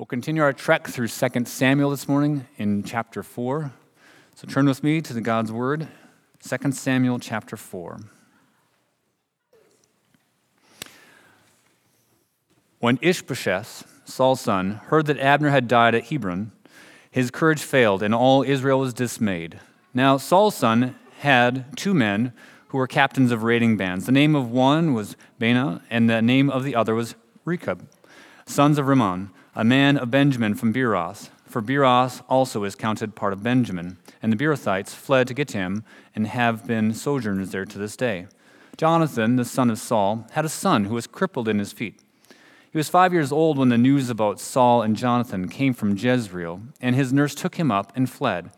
We'll 0.00 0.06
continue 0.06 0.40
our 0.40 0.54
trek 0.54 0.88
through 0.88 1.08
2 1.08 1.44
Samuel 1.44 1.90
this 1.90 2.08
morning 2.08 2.46
in 2.56 2.84
chapter 2.84 3.22
4. 3.22 3.70
So 4.34 4.48
turn 4.48 4.64
with 4.64 4.82
me 4.82 5.02
to 5.02 5.12
the 5.12 5.20
God's 5.20 5.52
Word, 5.52 5.88
2 6.42 6.72
Samuel 6.72 7.18
chapter 7.18 7.54
4. 7.54 8.00
When 12.78 12.98
Ishbosheth, 13.02 14.00
Saul's 14.06 14.40
son, 14.40 14.80
heard 14.86 15.04
that 15.04 15.18
Abner 15.18 15.50
had 15.50 15.68
died 15.68 15.94
at 15.94 16.04
Hebron, 16.04 16.52
his 17.10 17.30
courage 17.30 17.60
failed, 17.60 18.02
and 18.02 18.14
all 18.14 18.42
Israel 18.42 18.80
was 18.80 18.94
dismayed. 18.94 19.60
Now 19.92 20.16
Saul's 20.16 20.54
son 20.54 20.94
had 21.18 21.76
two 21.76 21.92
men 21.92 22.32
who 22.68 22.78
were 22.78 22.86
captains 22.86 23.32
of 23.32 23.42
raiding 23.42 23.76
bands. 23.76 24.06
The 24.06 24.12
name 24.12 24.34
of 24.34 24.50
one 24.50 24.94
was 24.94 25.14
Baanah, 25.38 25.82
and 25.90 26.08
the 26.08 26.22
name 26.22 26.48
of 26.48 26.64
the 26.64 26.74
other 26.74 26.94
was 26.94 27.16
Rechab, 27.44 27.86
sons 28.46 28.78
of 28.78 28.88
Rimmon 28.88 29.28
a 29.60 29.64
man 29.64 29.98
of 29.98 30.10
Benjamin 30.10 30.54
from 30.54 30.72
Beeroth. 30.72 31.28
For 31.44 31.60
Beeroth 31.60 32.22
also 32.30 32.64
is 32.64 32.74
counted 32.74 33.14
part 33.14 33.34
of 33.34 33.42
Benjamin. 33.42 33.98
And 34.22 34.32
the 34.32 34.36
Beerothites 34.36 34.94
fled 34.94 35.28
to 35.28 35.34
Gittaim 35.34 35.84
and 36.14 36.26
have 36.28 36.66
been 36.66 36.94
sojourners 36.94 37.50
there 37.50 37.66
to 37.66 37.76
this 37.76 37.94
day. 37.94 38.26
Jonathan, 38.78 39.36
the 39.36 39.44
son 39.44 39.68
of 39.68 39.78
Saul, 39.78 40.26
had 40.30 40.46
a 40.46 40.48
son 40.48 40.86
who 40.86 40.94
was 40.94 41.06
crippled 41.06 41.46
in 41.46 41.58
his 41.58 41.74
feet. 41.74 42.00
He 42.72 42.78
was 42.78 42.88
five 42.88 43.12
years 43.12 43.30
old 43.30 43.58
when 43.58 43.68
the 43.68 43.76
news 43.76 44.08
about 44.08 44.40
Saul 44.40 44.80
and 44.80 44.96
Jonathan 44.96 45.46
came 45.46 45.74
from 45.74 45.94
Jezreel, 45.94 46.62
and 46.80 46.96
his 46.96 47.12
nurse 47.12 47.34
took 47.34 47.56
him 47.56 47.70
up 47.70 47.92
and 47.94 48.08
fled. 48.08 48.52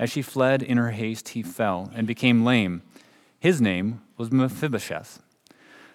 As 0.00 0.10
she 0.10 0.20
fled 0.20 0.64
in 0.64 0.78
her 0.78 0.90
haste, 0.90 1.28
he 1.28 1.44
fell 1.44 1.92
and 1.94 2.08
became 2.08 2.44
lame. 2.44 2.82
His 3.38 3.60
name 3.60 4.00
was 4.16 4.32
Mephibosheth. 4.32 5.22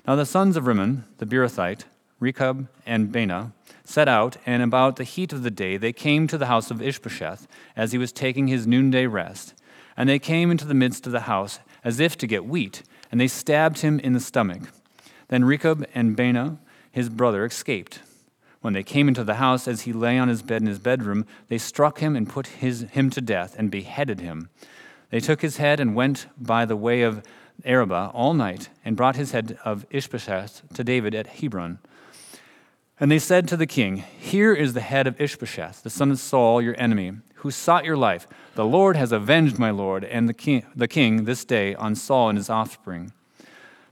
Now 0.08 0.16
the 0.16 0.26
sons 0.26 0.55
of 0.55 0.66
Rimmon, 0.66 1.04
the 1.18 1.26
Beerothite, 1.26 1.84
Rechab 2.22 2.70
and 2.85 3.12
Baanah, 3.12 3.52
set 3.86 4.08
out, 4.08 4.38
and 4.46 4.62
about 4.62 4.98
the 4.98 5.04
heat 5.04 5.32
of 5.32 5.44
the 5.44 5.52
day 5.52 5.78
they 5.78 5.94
came 5.94 6.28
to 6.28 6.38
the 6.38 6.48
house 6.48 6.72
of 6.72 6.82
Ishbosheth 6.82 7.48
as 7.76 7.92
he 7.92 7.98
was 7.98 8.12
taking 8.12 8.48
his 8.48 8.68
noonday 8.68 9.05
rest. 9.05 9.54
And 9.96 10.10
they 10.10 10.20
came 10.20 10.52
into 10.52 10.66
the 10.66 10.74
midst 10.74 11.05
of 11.05 11.14
the 11.14 11.22
house 11.22 11.60
as 11.84 12.00
if 12.00 12.18
to 12.18 12.27
get 12.27 12.46
wheat, 12.46 12.84
and 13.12 13.22
they 13.22 13.27
stabbed 13.27 13.80
him 13.80 14.00
in 14.00 14.14
the 14.14 14.20
stomach. 14.20 14.64
Then 15.30 15.46
Rechab 15.46 15.88
and 15.96 16.18
Baanah, 16.18 16.58
his 16.92 17.10
brother, 17.10 17.46
escaped. 17.46 18.00
When 18.62 18.74
they 18.74 18.84
came 18.84 19.08
into 19.08 19.24
the 19.24 19.36
house 19.36 19.68
as 19.68 19.82
he 19.82 19.94
lay 19.94 20.18
on 20.18 20.27
his 20.27 20.42
bed 20.42 20.62
in 20.62 20.68
his 20.68 20.80
bedroom, 20.80 21.26
they 21.48 21.60
struck 21.60 21.99
him 21.99 22.16
and 22.16 22.27
put 22.27 22.48
his, 22.48 22.82
him 22.82 23.12
to 23.12 23.22
death 23.22 23.55
and 23.58 23.70
beheaded 23.70 24.20
him. 24.22 24.49
They 25.12 25.20
took 25.20 25.42
his 25.42 25.58
head 25.58 25.80
and 25.80 25.96
went 25.96 26.26
by 26.38 26.66
the 26.66 26.76
way 26.76 27.04
of 27.04 27.24
Arabah 27.64 28.12
all 28.14 28.34
night 28.34 28.70
and 28.84 28.98
brought 28.98 29.16
his 29.16 29.32
head 29.32 29.58
of 29.64 29.86
Ishbosheth 29.92 30.64
to 30.74 30.84
David 30.84 31.14
at 31.14 31.27
Hebron. 31.27 31.80
And 32.99 33.12
they 33.12 33.20
said 33.20 33.48
to 33.49 33.57
the 33.57 33.68
king, 33.68 33.98
Here 34.18 34.54
is 34.54 34.74
the 34.74 34.82
head 34.82 35.05
of 35.05 35.20
Ishbosheth, 35.20 35.84
the 35.84 35.90
son 35.90 36.12
of 36.12 36.20
Saul, 36.20 36.62
your 36.62 36.79
enemy, 36.79 37.13
who 37.35 37.52
sought 37.52 37.84
your 37.84 37.98
life. 37.98 38.26
The 38.55 38.65
Lord 38.65 38.96
has 38.96 39.12
avenged 39.12 39.60
my 39.60 39.70
Lord 39.70 40.05
and 40.05 40.29
the 40.29 40.34
king, 40.34 40.65
the 40.76 40.87
king 40.87 41.26
this 41.26 41.43
day 41.43 41.76
on 41.76 41.96
Saul 41.96 42.29
and 42.29 42.37
his 42.37 42.49
offspring. 42.49 43.12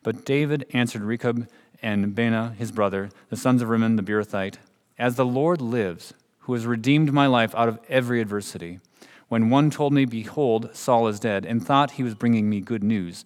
But 0.04 0.24
David 0.24 0.66
answered 0.74 1.02
Rechab 1.02 1.50
and 1.82 2.16
Baanah, 2.16 2.56
his 2.56 2.72
brother, 2.72 3.10
the 3.30 3.36
sons 3.36 3.62
of 3.62 3.68
Rimmon 3.68 3.98
the 3.98 4.04
Beerothite, 4.04 4.56
As 4.98 5.16
the 5.16 5.26
Lord 5.26 5.62
lives, 5.62 6.14
who 6.40 6.54
has 6.54 6.66
redeemed 6.66 7.12
my 7.12 7.28
life 7.28 7.54
out 7.56 7.68
of 7.68 7.80
every 7.90 8.22
adversity, 8.22 8.80
when 9.28 9.50
one 9.50 9.70
told 9.70 9.92
me, 9.92 10.06
Behold, 10.06 10.70
Saul 10.74 11.08
is 11.08 11.20
dead, 11.20 11.46
and 11.46 11.66
thought 11.66 11.92
he 11.92 12.04
was 12.04 12.16
bringing 12.16 12.50
me 12.50 12.62
good 12.62 12.84
news, 12.84 13.26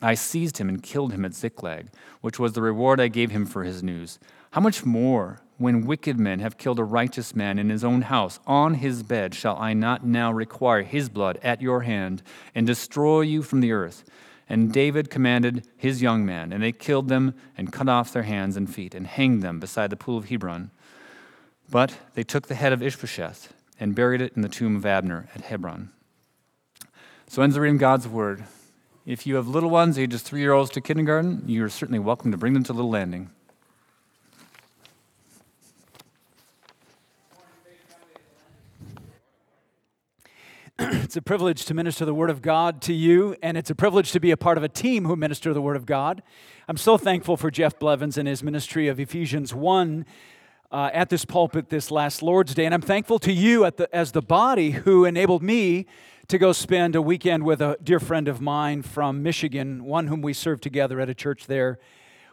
I 0.00 0.14
seized 0.14 0.58
him 0.58 0.68
and 0.68 0.82
killed 0.82 1.12
him 1.12 1.24
at 1.24 1.34
Ziklag, 1.34 1.88
which 2.20 2.38
was 2.38 2.52
the 2.52 2.62
reward 2.62 3.00
I 3.00 3.08
gave 3.08 3.30
him 3.30 3.44
for 3.44 3.64
his 3.64 3.82
news. 3.82 4.18
How 4.52 4.60
much 4.60 4.84
more, 4.84 5.40
when 5.58 5.86
wicked 5.86 6.18
men 6.18 6.38
have 6.38 6.56
killed 6.56 6.78
a 6.78 6.84
righteous 6.84 7.34
man 7.34 7.58
in 7.58 7.68
his 7.68 7.84
own 7.84 8.02
house, 8.02 8.38
on 8.46 8.74
his 8.74 9.02
bed, 9.02 9.34
shall 9.34 9.56
I 9.58 9.74
not 9.74 10.06
now 10.06 10.32
require 10.32 10.82
his 10.82 11.08
blood 11.08 11.38
at 11.42 11.60
your 11.60 11.82
hand 11.82 12.22
and 12.54 12.66
destroy 12.66 13.22
you 13.22 13.42
from 13.42 13.60
the 13.60 13.72
earth? 13.72 14.04
And 14.48 14.72
David 14.72 15.10
commanded 15.10 15.66
his 15.76 16.00
young 16.00 16.24
men, 16.24 16.52
and 16.52 16.62
they 16.62 16.72
killed 16.72 17.08
them 17.08 17.34
and 17.56 17.72
cut 17.72 17.88
off 17.88 18.12
their 18.12 18.22
hands 18.22 18.56
and 18.56 18.72
feet 18.72 18.94
and 18.94 19.06
hanged 19.06 19.42
them 19.42 19.60
beside 19.60 19.90
the 19.90 19.96
pool 19.96 20.16
of 20.16 20.30
Hebron. 20.30 20.70
But 21.68 21.98
they 22.14 22.24
took 22.24 22.46
the 22.46 22.54
head 22.54 22.72
of 22.72 22.82
Ishbosheth 22.82 23.52
and 23.78 23.94
buried 23.94 24.22
it 24.22 24.32
in 24.34 24.42
the 24.42 24.48
tomb 24.48 24.76
of 24.76 24.86
Abner 24.86 25.28
at 25.34 25.42
Hebron. 25.42 25.90
So 27.26 27.42
ends 27.42 27.54
the 27.54 27.60
reading 27.60 27.76
God's 27.76 28.08
word. 28.08 28.44
If 29.04 29.26
you 29.26 29.34
have 29.34 29.48
little 29.48 29.70
ones, 29.70 29.98
ages 29.98 30.22
three 30.22 30.40
year 30.40 30.52
olds 30.52 30.70
to 30.70 30.80
kindergarten, 30.80 31.42
you 31.46 31.62
are 31.64 31.68
certainly 31.68 31.98
welcome 31.98 32.30
to 32.30 32.38
bring 32.38 32.54
them 32.54 32.64
to 32.64 32.72
Little 32.72 32.90
Landing. 32.90 33.30
It's 41.08 41.16
a 41.16 41.22
privilege 41.22 41.64
to 41.64 41.72
minister 41.72 42.04
the 42.04 42.12
Word 42.12 42.28
of 42.28 42.42
God 42.42 42.82
to 42.82 42.92
you, 42.92 43.34
and 43.42 43.56
it's 43.56 43.70
a 43.70 43.74
privilege 43.74 44.12
to 44.12 44.20
be 44.20 44.30
a 44.30 44.36
part 44.36 44.58
of 44.58 44.62
a 44.62 44.68
team 44.68 45.06
who 45.06 45.16
minister 45.16 45.54
the 45.54 45.62
Word 45.62 45.76
of 45.76 45.86
God. 45.86 46.22
I'm 46.68 46.76
so 46.76 46.98
thankful 46.98 47.38
for 47.38 47.50
Jeff 47.50 47.78
Blevins 47.78 48.18
and 48.18 48.28
his 48.28 48.42
ministry 48.42 48.88
of 48.88 49.00
Ephesians 49.00 49.54
1 49.54 50.04
uh, 50.70 50.90
at 50.92 51.08
this 51.08 51.24
pulpit 51.24 51.70
this 51.70 51.90
last 51.90 52.22
Lord's 52.22 52.52
Day. 52.52 52.66
And 52.66 52.74
I'm 52.74 52.82
thankful 52.82 53.18
to 53.20 53.32
you 53.32 53.60
the, 53.70 53.88
as 53.90 54.12
the 54.12 54.20
body 54.20 54.72
who 54.72 55.06
enabled 55.06 55.42
me 55.42 55.86
to 56.26 56.36
go 56.36 56.52
spend 56.52 56.94
a 56.94 57.00
weekend 57.00 57.42
with 57.42 57.62
a 57.62 57.78
dear 57.82 58.00
friend 58.00 58.28
of 58.28 58.42
mine 58.42 58.82
from 58.82 59.22
Michigan, 59.22 59.86
one 59.86 60.08
whom 60.08 60.20
we 60.20 60.34
serve 60.34 60.60
together 60.60 61.00
at 61.00 61.08
a 61.08 61.14
church 61.14 61.46
there, 61.46 61.78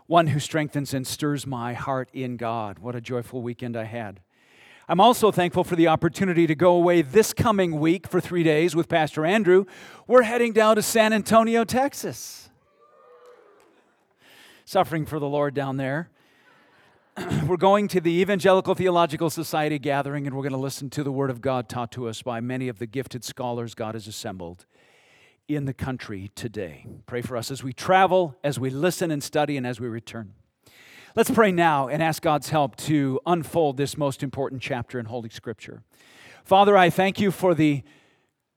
one 0.06 0.28
who 0.28 0.40
strengthens 0.42 0.94
and 0.94 1.08
stirs 1.08 1.48
my 1.48 1.72
heart 1.72 2.10
in 2.12 2.36
God. 2.36 2.80
What 2.80 2.94
a 2.94 3.00
joyful 3.00 3.42
weekend 3.42 3.78
I 3.78 3.86
had. 3.86 4.20
I'm 4.88 5.00
also 5.00 5.32
thankful 5.32 5.64
for 5.64 5.76
the 5.76 5.88
opportunity 5.88 6.46
to 6.46 6.54
go 6.54 6.76
away 6.76 7.02
this 7.02 7.34
coming 7.34 7.80
week 7.80 8.08
for 8.08 8.22
three 8.22 8.44
days 8.44 8.76
with 8.76 8.88
Pastor 8.88 9.26
Andrew. 9.26 9.66
We're 10.06 10.22
heading 10.22 10.54
down 10.54 10.76
to 10.76 10.84
San 10.84 11.12
Antonio, 11.12 11.64
Texas. 11.64 12.50
Suffering 14.64 15.08
for 15.08 15.18
the 15.18 15.28
Lord 15.28 15.56
down 15.56 15.78
there. 15.78 16.12
we're 17.48 17.58
going 17.58 17.88
to 17.88 18.00
the 18.00 18.22
Evangelical 18.22 18.76
Theological 18.76 19.32
Society 19.32 19.80
gathering 19.80 20.28
and 20.28 20.36
we're 20.36 20.44
going 20.44 20.52
to 20.52 20.60
listen 20.60 20.92
to 20.92 21.04
the 21.04 21.12
Word 21.12 21.32
of 21.32 21.42
God 21.42 21.68
taught 21.68 21.92
to 21.94 22.08
us 22.08 22.22
by 22.22 22.40
many 22.40 22.68
of 22.68 22.78
the 22.78 22.86
gifted 22.86 23.24
scholars 23.24 23.74
God 23.74 23.96
has 23.96 24.06
assembled 24.06 24.68
in 25.48 25.66
the 25.66 25.74
country 25.74 26.30
today. 26.36 26.86
Pray 27.08 27.24
for 27.24 27.38
us 27.38 27.50
as 27.50 27.64
we 27.64 27.74
travel, 27.74 28.36
as 28.44 28.60
we 28.60 28.70
listen 28.70 29.10
and 29.10 29.24
study, 29.24 29.58
and 29.58 29.66
as 29.66 29.80
we 29.80 29.88
return. 29.88 30.34
Let's 31.16 31.32
pray 31.32 31.54
now 31.54 31.88
and 31.88 32.04
ask 32.04 32.22
God's 32.22 32.50
help 32.50 32.76
to 32.76 33.22
unfold 33.26 33.78
this 33.78 33.98
most 33.98 34.22
important 34.22 34.62
chapter 34.62 35.00
in 35.00 35.06
Holy 35.06 35.30
Scripture. 35.30 35.82
Father, 36.44 36.76
I 36.76 36.90
thank 36.90 37.22
you 37.22 37.32
for 37.32 37.56
the 37.56 37.84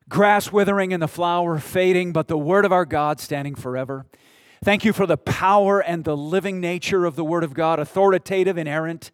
grass 0.09 0.51
withering 0.51 0.93
and 0.93 1.01
the 1.01 1.07
flower 1.07 1.61
fading, 1.61 2.13
but 2.13 2.27
the 2.27 2.37
word 2.37 2.65
of 2.65 2.73
our 2.73 2.85
God 2.85 3.21
standing 3.21 3.55
forever. 3.55 4.07
Thank 4.65 4.85
you 4.85 4.93
for 4.93 5.07
the 5.07 5.17
power 5.17 5.79
and 5.79 6.03
the 6.03 6.17
living 6.17 6.61
nature 6.61 7.05
of 7.05 7.15
the 7.15 7.25
Word 7.25 7.45
of 7.45 7.55
God, 7.55 7.79
authoritative, 7.79 8.59
inerrant, 8.59 9.13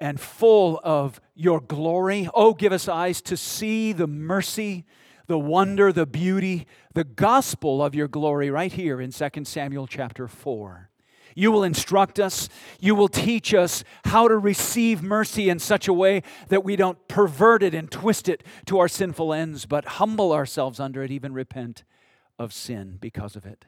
and 0.00 0.18
full 0.18 0.80
of 0.82 1.20
your 1.36 1.60
glory. 1.60 2.28
Oh, 2.34 2.54
give 2.54 2.72
us 2.72 2.88
eyes 2.88 3.22
to 3.22 3.36
see 3.36 3.92
the 3.92 4.08
mercy, 4.08 4.84
the 5.28 5.38
wonder, 5.38 5.92
the 5.92 6.06
beauty, 6.06 6.66
the 6.92 7.04
gospel 7.04 7.80
of 7.80 7.94
your 7.94 8.08
glory 8.08 8.50
right 8.50 8.72
here 8.72 9.00
in 9.00 9.12
2 9.12 9.44
Samuel 9.44 9.86
chapter 9.86 10.26
4. 10.26 10.87
You 11.38 11.52
will 11.52 11.62
instruct 11.62 12.18
us. 12.18 12.48
You 12.80 12.96
will 12.96 13.06
teach 13.06 13.54
us 13.54 13.84
how 14.06 14.26
to 14.26 14.36
receive 14.36 15.04
mercy 15.04 15.48
in 15.48 15.60
such 15.60 15.86
a 15.86 15.92
way 15.92 16.24
that 16.48 16.64
we 16.64 16.74
don't 16.74 16.98
pervert 17.06 17.62
it 17.62 17.74
and 17.74 17.88
twist 17.88 18.28
it 18.28 18.42
to 18.66 18.80
our 18.80 18.88
sinful 18.88 19.32
ends, 19.32 19.64
but 19.64 19.84
humble 19.84 20.32
ourselves 20.32 20.80
under 20.80 21.00
it, 21.04 21.12
even 21.12 21.32
repent 21.32 21.84
of 22.40 22.52
sin 22.52 22.98
because 23.00 23.36
of 23.36 23.46
it. 23.46 23.66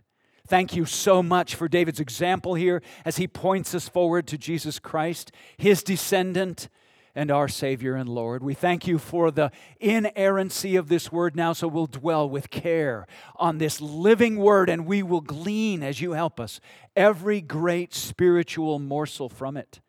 Thank 0.49 0.75
you 0.75 0.85
so 0.85 1.23
much 1.23 1.55
for 1.55 1.69
David's 1.69 2.01
example 2.01 2.55
here 2.55 2.83
as 3.05 3.19
he 3.19 3.29
points 3.29 3.73
us 3.73 3.89
forward 3.89 4.27
to 4.27 4.37
Jesus 4.37 4.81
Christ, 4.81 5.31
his 5.57 5.85
descendant 5.85 6.69
and 7.15 7.31
our 7.31 7.49
Savior 7.49 7.95
and 7.95 8.09
Lord. 8.09 8.43
We 8.43 8.55
thank 8.55 8.87
you 8.87 8.99
for 8.99 9.31
the 9.31 9.51
inerrancy 9.79 10.77
of 10.77 10.89
this 10.89 11.11
word 11.11 11.37
now, 11.37 11.53
so 11.53 11.69
we'll 11.69 11.87
dwell 11.87 12.29
with 12.29 12.51
care 12.51 13.07
on 13.37 13.59
this 13.59 13.81
living 13.81 14.37
word 14.37 14.69
and 14.69 14.87
we 14.87 15.03
will 15.03 15.21
glean 15.21 15.83
as 15.83 16.01
you 16.01 16.13
help 16.13 16.39
us 16.39 16.61
every 16.97 17.41
great 17.41 17.95
spiritual 17.95 18.79
morsel 18.79 19.29
from 19.29 19.57
it. 19.57 19.81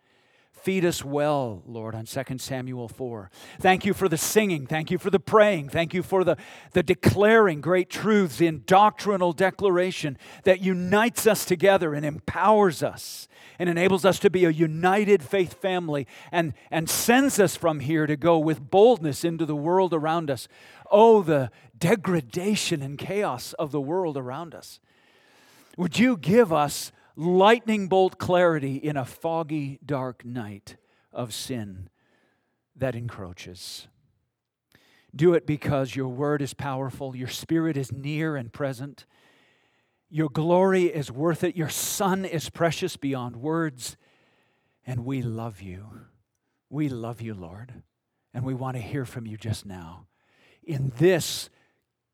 Feed 0.62 0.86
us 0.86 1.04
well, 1.04 1.64
Lord, 1.66 1.96
on 1.96 2.06
2 2.06 2.38
Samuel 2.38 2.88
4. 2.88 3.32
Thank 3.60 3.84
you 3.84 3.96
for 3.96 4.08
the 4.08 4.18
singing. 4.18 4.68
Thank 4.68 4.92
you 4.92 5.00
for 5.00 5.10
the 5.10 5.20
praying. 5.20 5.70
Thank 5.70 5.96
you 5.96 6.04
for 6.04 6.24
the, 6.24 6.38
the 6.74 6.84
declaring 6.84 7.62
great 7.62 7.90
truths 7.90 8.40
in 8.40 8.62
doctrinal 8.68 9.34
declaration 9.34 10.20
that 10.44 10.62
unites 10.62 11.26
us 11.26 11.46
together 11.46 11.96
and 11.96 12.06
empowers 12.06 12.84
us 12.84 13.28
and 13.62 13.70
enables 13.70 14.06
us 14.06 14.18
to 14.18 14.32
be 14.32 14.44
a 14.44 14.50
united 14.50 15.22
faith 15.22 15.62
family 15.62 16.08
and, 16.32 16.56
and 16.72 16.90
sends 16.90 17.40
us 17.40 17.56
from 17.56 17.80
here 17.80 18.08
to 18.08 18.18
go 18.18 18.40
with 18.40 18.72
boldness 18.72 19.24
into 19.24 19.46
the 19.46 19.56
world 19.56 19.94
around 19.94 20.32
us. 20.32 20.48
Oh, 20.90 21.22
the 21.22 21.52
degradation 21.78 22.82
and 22.82 22.98
chaos 22.98 23.54
of 23.54 23.72
the 23.72 23.80
world 23.80 24.18
around 24.18 24.56
us. 24.56 24.80
Would 25.78 26.00
you 26.00 26.18
give 26.18 26.52
us 26.52 26.92
lightning 27.16 27.88
bolt 27.88 28.18
clarity 28.18 28.78
in 28.78 28.98
a 28.98 29.06
foggy, 29.06 29.78
dark 29.86 30.26
night 30.26 30.78
of 31.14 31.32
sin 31.32 31.88
that 32.76 32.96
encroaches. 32.96 33.88
Do 35.16 35.36
it 35.36 35.46
because 35.46 35.96
your 35.96 36.08
word 36.08 36.42
is 36.42 36.56
powerful, 36.56 37.16
your 37.16 37.28
spirit 37.28 37.78
is 37.78 37.92
near 37.92 38.36
and 38.36 38.52
present, 38.52 39.06
your 40.12 40.30
glory 40.30 40.86
is 40.86 41.10
worth 41.10 41.44
it, 41.44 41.56
your 41.56 41.70
son 41.70 42.26
is 42.26 42.50
precious 42.50 42.98
beyond 42.98 43.38
words, 43.38 43.96
and 44.86 45.06
we 45.06 45.22
love 45.22 45.62
you. 45.62 45.88
We 46.70 46.90
love 46.90 47.22
you, 47.22 47.34
Lord, 47.34 47.82
and 48.34 48.44
we 48.44 48.54
want 48.54 48.76
to 48.76 48.82
hear 48.82 49.06
from 49.06 49.26
you 49.26 49.38
just 49.38 49.66
now. 49.66 50.08
In 50.64 50.92
this 50.98 51.50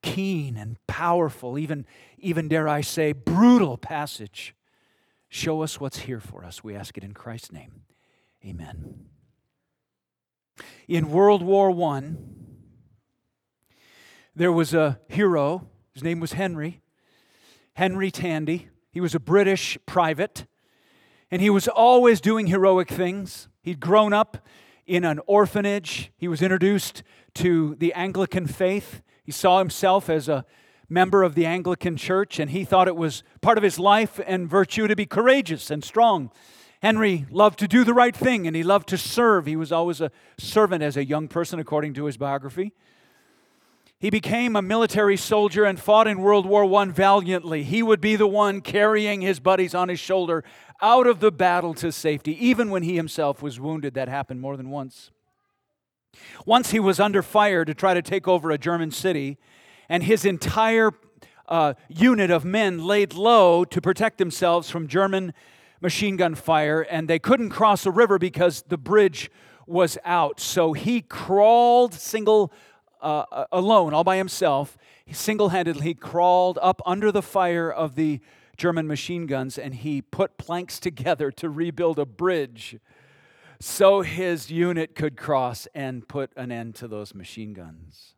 keen 0.03 0.57
and 0.57 0.77
powerful, 0.85 1.57
even, 1.57 1.87
even 2.19 2.47
dare 2.47 2.67
I 2.67 2.81
say, 2.81 3.13
brutal 3.13 3.77
passage, 3.77 4.55
show 5.27 5.63
us 5.63 5.79
what's 5.79 5.99
here 5.99 6.19
for 6.19 6.45
us. 6.45 6.63
We 6.63 6.75
ask 6.75 6.97
it 6.97 7.03
in 7.03 7.13
Christ's 7.13 7.51
name. 7.51 7.81
Amen. 8.45 9.05
In 10.87 11.09
World 11.09 11.41
War 11.41 11.71
I, 11.95 12.13
there 14.35 14.51
was 14.51 14.75
a 14.75 14.99
hero. 15.09 15.67
His 15.93 16.03
name 16.03 16.19
was 16.19 16.33
Henry. 16.33 16.81
Henry 17.77 18.09
Tandy. 18.09 18.69
He 18.89 18.99
was 18.99 19.13
a 19.13 19.19
British 19.19 19.77
private, 19.85 20.47
and 21.29 21.43
he 21.43 21.51
was 21.51 21.67
always 21.67 22.19
doing 22.19 22.47
heroic 22.47 22.89
things. 22.89 23.49
He'd 23.61 23.79
grown 23.79 24.13
up 24.13 24.39
in 24.87 25.03
an 25.03 25.19
orphanage. 25.27 26.11
He 26.17 26.27
was 26.27 26.41
introduced 26.41 27.03
to 27.35 27.75
the 27.75 27.93
Anglican 27.93 28.47
faith. 28.47 29.03
He 29.23 29.31
saw 29.31 29.59
himself 29.59 30.09
as 30.09 30.27
a 30.27 30.43
member 30.89 31.21
of 31.21 31.35
the 31.35 31.45
Anglican 31.45 31.97
Church, 31.97 32.39
and 32.39 32.49
he 32.49 32.65
thought 32.65 32.87
it 32.87 32.95
was 32.95 33.21
part 33.41 33.59
of 33.59 33.63
his 33.63 33.77
life 33.77 34.19
and 34.25 34.49
virtue 34.49 34.87
to 34.87 34.95
be 34.95 35.05
courageous 35.05 35.69
and 35.69 35.83
strong. 35.83 36.31
Henry 36.81 37.27
loved 37.29 37.59
to 37.59 37.67
do 37.67 37.83
the 37.83 37.93
right 37.93 38.15
thing 38.15 38.47
and 38.47 38.55
he 38.55 38.63
loved 38.63 38.89
to 38.89 38.97
serve. 38.97 39.45
He 39.45 39.55
was 39.55 39.71
always 39.71 40.01
a 40.01 40.09
servant 40.39 40.81
as 40.81 40.97
a 40.97 41.05
young 41.05 41.27
person, 41.27 41.59
according 41.59 41.93
to 41.93 42.05
his 42.05 42.17
biography. 42.17 42.73
He 43.99 44.11
became 44.11 44.55
a 44.55 44.61
military 44.61 45.17
soldier 45.17 45.65
and 45.65 45.79
fought 45.79 46.07
in 46.07 46.21
World 46.21 46.45
War 46.45 46.71
I 46.79 46.85
valiantly. 46.85 47.63
He 47.63 47.81
would 47.81 47.99
be 47.99 48.15
the 48.15 48.27
one 48.27 48.61
carrying 48.61 49.21
his 49.21 49.39
buddies 49.39 49.73
on 49.73 49.89
his 49.89 49.99
shoulder 49.99 50.43
out 50.81 51.07
of 51.07 51.19
the 51.19 51.31
battle 51.31 51.73
to 51.75 51.91
safety, 51.91 52.37
even 52.45 52.69
when 52.69 52.83
he 52.83 52.95
himself 52.95 53.41
was 53.41 53.59
wounded. 53.59 53.95
That 53.95 54.07
happened 54.07 54.39
more 54.39 54.55
than 54.55 54.69
once. 54.69 55.09
Once 56.45 56.69
he 56.71 56.79
was 56.79 56.99
under 56.99 57.23
fire 57.23 57.65
to 57.65 57.73
try 57.73 57.95
to 57.95 58.03
take 58.03 58.27
over 58.27 58.51
a 58.51 58.57
German 58.59 58.91
city, 58.91 59.37
and 59.89 60.03
his 60.03 60.25
entire 60.25 60.91
uh, 61.47 61.73
unit 61.87 62.29
of 62.29 62.45
men 62.45 62.85
laid 62.85 63.13
low 63.13 63.65
to 63.65 63.81
protect 63.81 64.19
themselves 64.19 64.69
from 64.69 64.87
German 64.87 65.33
machine 65.81 66.17
gun 66.17 66.35
fire, 66.35 66.81
and 66.81 67.07
they 67.07 67.19
couldn't 67.19 67.49
cross 67.49 67.85
a 67.87 67.91
river 67.91 68.19
because 68.19 68.63
the 68.67 68.77
bridge 68.77 69.31
was 69.65 69.97
out. 70.05 70.39
So 70.39 70.73
he 70.73 71.01
crawled 71.01 71.93
single, 71.93 72.51
uh, 73.01 73.25
uh 73.31 73.45
alone, 73.51 73.93
all 73.93 74.03
by 74.03 74.17
himself. 74.17 74.77
Single 75.11 75.49
handedly 75.49 75.87
he 75.87 75.93
crawled 75.93 76.59
up 76.61 76.81
under 76.85 77.11
the 77.11 77.21
fire 77.21 77.71
of 77.71 77.95
the 77.95 78.19
German 78.57 78.87
machine 78.87 79.25
guns 79.27 79.57
and 79.57 79.75
he 79.75 80.01
put 80.01 80.37
planks 80.37 80.79
together 80.79 81.31
to 81.31 81.49
rebuild 81.49 81.99
a 81.99 82.05
bridge 82.05 82.79
so 83.59 84.01
his 84.01 84.51
unit 84.51 84.95
could 84.95 85.17
cross 85.17 85.67
and 85.73 86.07
put 86.07 86.31
an 86.35 86.51
end 86.51 86.75
to 86.75 86.87
those 86.87 87.13
machine 87.15 87.53
guns. 87.53 88.13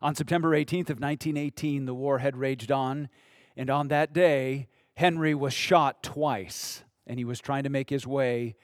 On 0.00 0.14
September 0.14 0.50
18th 0.50 0.90
of 0.90 1.00
1918, 1.00 1.84
the 1.84 1.94
war 1.94 2.18
had 2.18 2.36
raged 2.36 2.72
on, 2.72 3.08
and 3.56 3.70
on 3.70 3.88
that 3.88 4.12
day, 4.12 4.68
Henry 4.94 5.34
was 5.34 5.52
shot 5.52 6.02
twice, 6.02 6.82
and 7.06 7.18
he 7.18 7.24
was 7.24 7.40
trying 7.40 7.62
to 7.64 7.70
make 7.70 7.90
his 7.90 8.06
way 8.06 8.56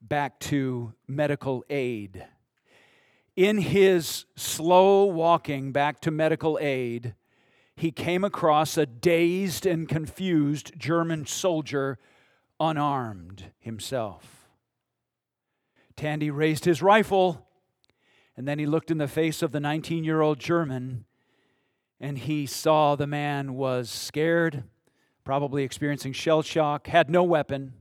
back 0.00 0.38
to 0.38 0.92
medical 1.08 1.64
aid. 1.70 2.24
In 3.36 3.58
his 3.58 4.26
slow 4.36 5.04
walking 5.06 5.72
back 5.72 6.00
to 6.00 6.10
medical 6.12 6.56
aid, 6.60 7.14
he 7.74 7.90
came 7.90 8.22
across 8.22 8.78
a 8.78 8.86
dazed 8.86 9.66
and 9.66 9.88
confused 9.88 10.72
German 10.78 11.26
soldier, 11.26 11.98
unarmed 12.60 13.50
himself. 13.58 14.48
Tandy 15.96 16.30
raised 16.30 16.64
his 16.64 16.82
rifle, 16.82 17.48
and 18.36 18.46
then 18.46 18.60
he 18.60 18.66
looked 18.66 18.92
in 18.92 18.98
the 18.98 19.08
face 19.08 19.42
of 19.42 19.50
the 19.50 19.60
19 19.60 20.04
year 20.04 20.20
old 20.20 20.38
German, 20.38 21.04
and 22.00 22.18
he 22.18 22.46
saw 22.46 22.94
the 22.94 23.06
man 23.06 23.54
was 23.54 23.90
scared, 23.90 24.62
probably 25.24 25.64
experiencing 25.64 26.12
shell 26.12 26.42
shock, 26.42 26.86
had 26.86 27.10
no 27.10 27.24
weapon. 27.24 27.74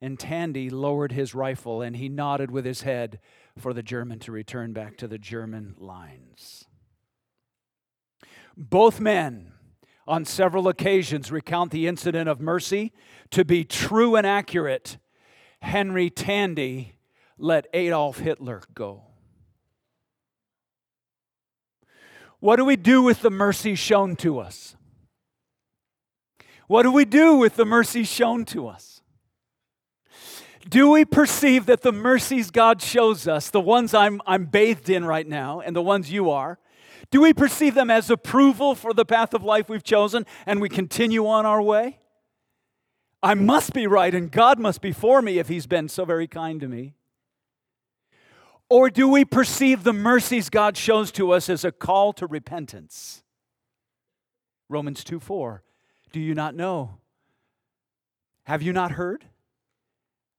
And 0.00 0.18
Tandy 0.18 0.68
lowered 0.68 1.12
his 1.12 1.34
rifle 1.34 1.80
and 1.80 1.96
he 1.96 2.08
nodded 2.08 2.50
with 2.50 2.64
his 2.64 2.82
head 2.82 3.18
for 3.58 3.72
the 3.72 3.82
German 3.82 4.18
to 4.20 4.32
return 4.32 4.72
back 4.72 4.96
to 4.98 5.08
the 5.08 5.18
German 5.18 5.74
lines. 5.78 6.66
Both 8.56 9.00
men, 9.00 9.52
on 10.06 10.24
several 10.24 10.68
occasions, 10.68 11.32
recount 11.32 11.70
the 11.70 11.86
incident 11.86 12.28
of 12.28 12.40
mercy 12.40 12.92
to 13.30 13.44
be 13.44 13.64
true 13.64 14.16
and 14.16 14.26
accurate. 14.26 14.98
Henry 15.60 16.10
Tandy 16.10 16.96
let 17.38 17.66
Adolf 17.72 18.18
Hitler 18.18 18.62
go. 18.74 19.02
What 22.38 22.56
do 22.56 22.64
we 22.64 22.76
do 22.76 23.02
with 23.02 23.22
the 23.22 23.30
mercy 23.30 23.74
shown 23.74 24.14
to 24.16 24.38
us? 24.38 24.76
What 26.66 26.82
do 26.82 26.92
we 26.92 27.04
do 27.04 27.36
with 27.36 27.56
the 27.56 27.64
mercy 27.64 28.04
shown 28.04 28.44
to 28.46 28.66
us? 28.68 28.95
Do 30.68 30.90
we 30.90 31.04
perceive 31.04 31.66
that 31.66 31.82
the 31.82 31.92
mercies 31.92 32.50
God 32.50 32.82
shows 32.82 33.28
us, 33.28 33.50
the 33.50 33.60
ones 33.60 33.94
I'm, 33.94 34.20
I'm 34.26 34.46
bathed 34.46 34.90
in 34.90 35.04
right 35.04 35.26
now 35.26 35.60
and 35.60 35.76
the 35.76 35.82
ones 35.82 36.10
you 36.10 36.30
are, 36.30 36.58
do 37.10 37.20
we 37.20 37.32
perceive 37.32 37.74
them 37.74 37.90
as 37.90 38.10
approval 38.10 38.74
for 38.74 38.92
the 38.92 39.04
path 39.04 39.32
of 39.32 39.44
life 39.44 39.68
we've 39.68 39.84
chosen 39.84 40.26
and 40.44 40.60
we 40.60 40.68
continue 40.68 41.26
on 41.26 41.46
our 41.46 41.62
way? 41.62 42.00
I 43.22 43.34
must 43.34 43.72
be 43.72 43.86
right 43.86 44.14
and 44.14 44.30
God 44.30 44.58
must 44.58 44.80
be 44.80 44.92
for 44.92 45.22
me 45.22 45.38
if 45.38 45.48
He's 45.48 45.66
been 45.66 45.88
so 45.88 46.04
very 46.04 46.26
kind 46.26 46.60
to 46.60 46.68
me. 46.68 46.94
Or 48.68 48.90
do 48.90 49.08
we 49.08 49.24
perceive 49.24 49.84
the 49.84 49.92
mercies 49.92 50.50
God 50.50 50.76
shows 50.76 51.12
to 51.12 51.30
us 51.30 51.48
as 51.48 51.64
a 51.64 51.70
call 51.70 52.12
to 52.14 52.26
repentance? 52.26 53.22
Romans 54.68 55.04
2 55.04 55.20
4. 55.20 55.62
Do 56.10 56.18
you 56.18 56.34
not 56.34 56.56
know? 56.56 56.98
Have 58.44 58.62
you 58.62 58.72
not 58.72 58.92
heard? 58.92 59.26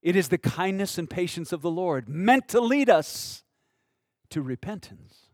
It 0.07 0.15
is 0.15 0.30
the 0.30 0.38
kindness 0.38 0.98
and 0.98 1.09
patience 1.09 1.51
of 1.51 1.62
the 1.62 1.69
Lord 1.69 2.07
meant 2.07 2.48
to 2.48 2.62
lead 2.62 2.89
us 2.89 3.43
to 4.29 4.41
repentance. 4.41 5.25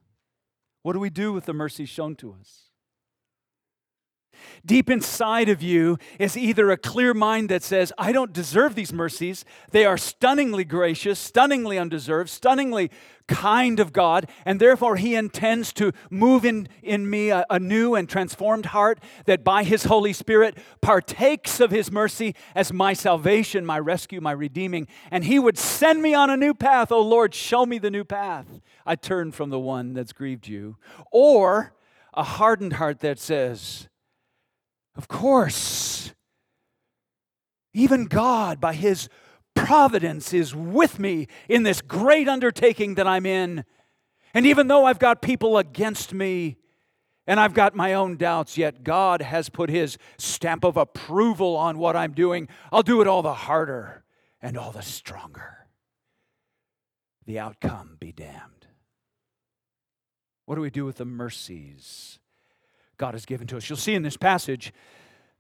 What 0.82 0.94
do 0.94 1.00
we 1.00 1.12
do 1.12 1.32
with 1.32 1.46
the 1.46 1.54
mercy 1.54 1.86
shown 1.86 2.16
to 2.16 2.36
us? 2.42 2.63
Deep 4.66 4.90
inside 4.90 5.50
of 5.50 5.62
you 5.62 5.98
is 6.20 6.38
either 6.38 6.72
a 6.72 6.78
clear 6.78 7.14
mind 7.14 7.50
that 7.50 7.64
says, 7.64 7.92
I 7.98 8.12
don't 8.12 8.34
deserve 8.34 8.76
these 8.76 8.94
mercies. 8.94 9.46
They 9.72 9.86
are 9.86 9.98
stunningly 9.98 10.64
gracious, 10.64 11.20
stunningly 11.20 11.78
undeserved, 11.78 12.30
stunningly 12.30 12.92
kind 13.28 13.80
of 13.80 13.94
God, 13.94 14.30
and 14.46 14.60
therefore 14.60 14.96
He 14.96 15.16
intends 15.16 15.74
to 15.74 15.92
move 16.10 16.46
in, 16.46 16.68
in 16.82 17.10
me 17.10 17.30
a, 17.30 17.46
a 17.50 17.60
new 17.60 17.96
and 17.96 18.08
transformed 18.08 18.68
heart 18.68 19.00
that 19.26 19.44
by 19.44 19.64
His 19.64 19.86
Holy 19.86 20.14
Spirit 20.14 20.58
partakes 20.82 21.60
of 21.60 21.72
His 21.72 21.92
mercy 21.92 22.36
as 22.56 22.74
my 22.74 22.94
salvation, 22.94 23.66
my 23.66 23.80
rescue, 23.80 24.22
my 24.22 24.32
redeeming. 24.32 24.88
And 25.12 25.24
He 25.26 25.40
would 25.40 25.58
send 25.58 26.02
me 26.02 26.14
on 26.14 26.30
a 26.30 26.38
new 26.38 26.54
path. 26.54 26.92
Oh 26.92 27.02
Lord, 27.02 27.34
show 27.34 27.66
me 27.66 27.78
the 27.80 27.92
new 27.92 28.04
path. 28.04 28.62
I 28.86 28.96
turn 28.96 29.32
from 29.32 29.50
the 29.50 29.60
one 29.60 29.94
that's 29.94 30.14
grieved 30.14 30.48
you. 30.48 30.78
Or 31.12 31.74
a 32.14 32.24
hardened 32.24 32.74
heart 32.74 33.00
that 33.00 33.20
says, 33.20 33.88
of 34.96 35.08
course. 35.08 36.14
Even 37.74 38.06
God, 38.06 38.60
by 38.60 38.74
His 38.74 39.10
providence, 39.56 40.34
is 40.34 40.56
with 40.56 41.00
me 41.00 41.28
in 41.50 41.64
this 41.64 41.82
great 41.82 42.28
undertaking 42.28 42.96
that 42.96 43.08
I'm 43.08 43.26
in. 43.26 43.66
And 44.34 44.46
even 44.46 44.68
though 44.68 44.86
I've 44.86 45.00
got 45.00 45.22
people 45.22 45.58
against 45.58 46.14
me 46.14 46.58
and 47.26 47.40
I've 47.40 47.54
got 47.54 47.76
my 47.76 47.94
own 47.94 48.18
doubts, 48.18 48.58
yet 48.58 48.84
God 48.84 49.22
has 49.22 49.50
put 49.50 49.70
His 49.70 49.98
stamp 50.18 50.64
of 50.64 50.78
approval 50.78 51.56
on 51.56 51.78
what 51.78 51.96
I'm 51.96 52.14
doing, 52.14 52.48
I'll 52.72 52.84
do 52.84 53.02
it 53.02 53.08
all 53.08 53.22
the 53.22 53.34
harder 53.34 54.04
and 54.42 54.58
all 54.58 54.72
the 54.72 54.82
stronger. 54.82 55.68
The 57.26 57.40
outcome 57.40 57.98
be 58.00 58.12
damned. 58.12 58.68
What 60.46 60.56
do 60.56 60.62
we 60.62 60.70
do 60.70 60.86
with 60.86 60.98
the 60.98 61.06
mercies 61.06 62.20
God 62.98 63.14
has 63.14 63.26
given 63.26 63.48
to 63.48 63.58
us. 63.58 63.70
You'll 63.70 63.78
see 63.78 63.96
in 63.96 64.04
this 64.04 64.18
passage 64.18 64.74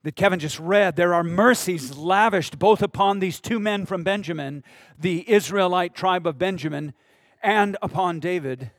that 0.03 0.15
Kevin 0.15 0.39
just 0.39 0.59
read, 0.59 0.95
there 0.95 1.13
are 1.13 1.23
mercies 1.23 1.95
lavished 1.95 2.59
both 2.59 2.81
upon 2.81 3.19
these 3.19 3.39
two 3.39 3.59
men 3.59 3.85
from 3.85 4.03
Benjamin, 4.03 4.63
the 4.99 5.29
Israelite 5.29 5.95
tribe 5.95 6.27
of 6.27 6.37
Benjamin, 6.37 6.93
and 7.41 7.77
upon 7.81 8.19
David. 8.19 8.71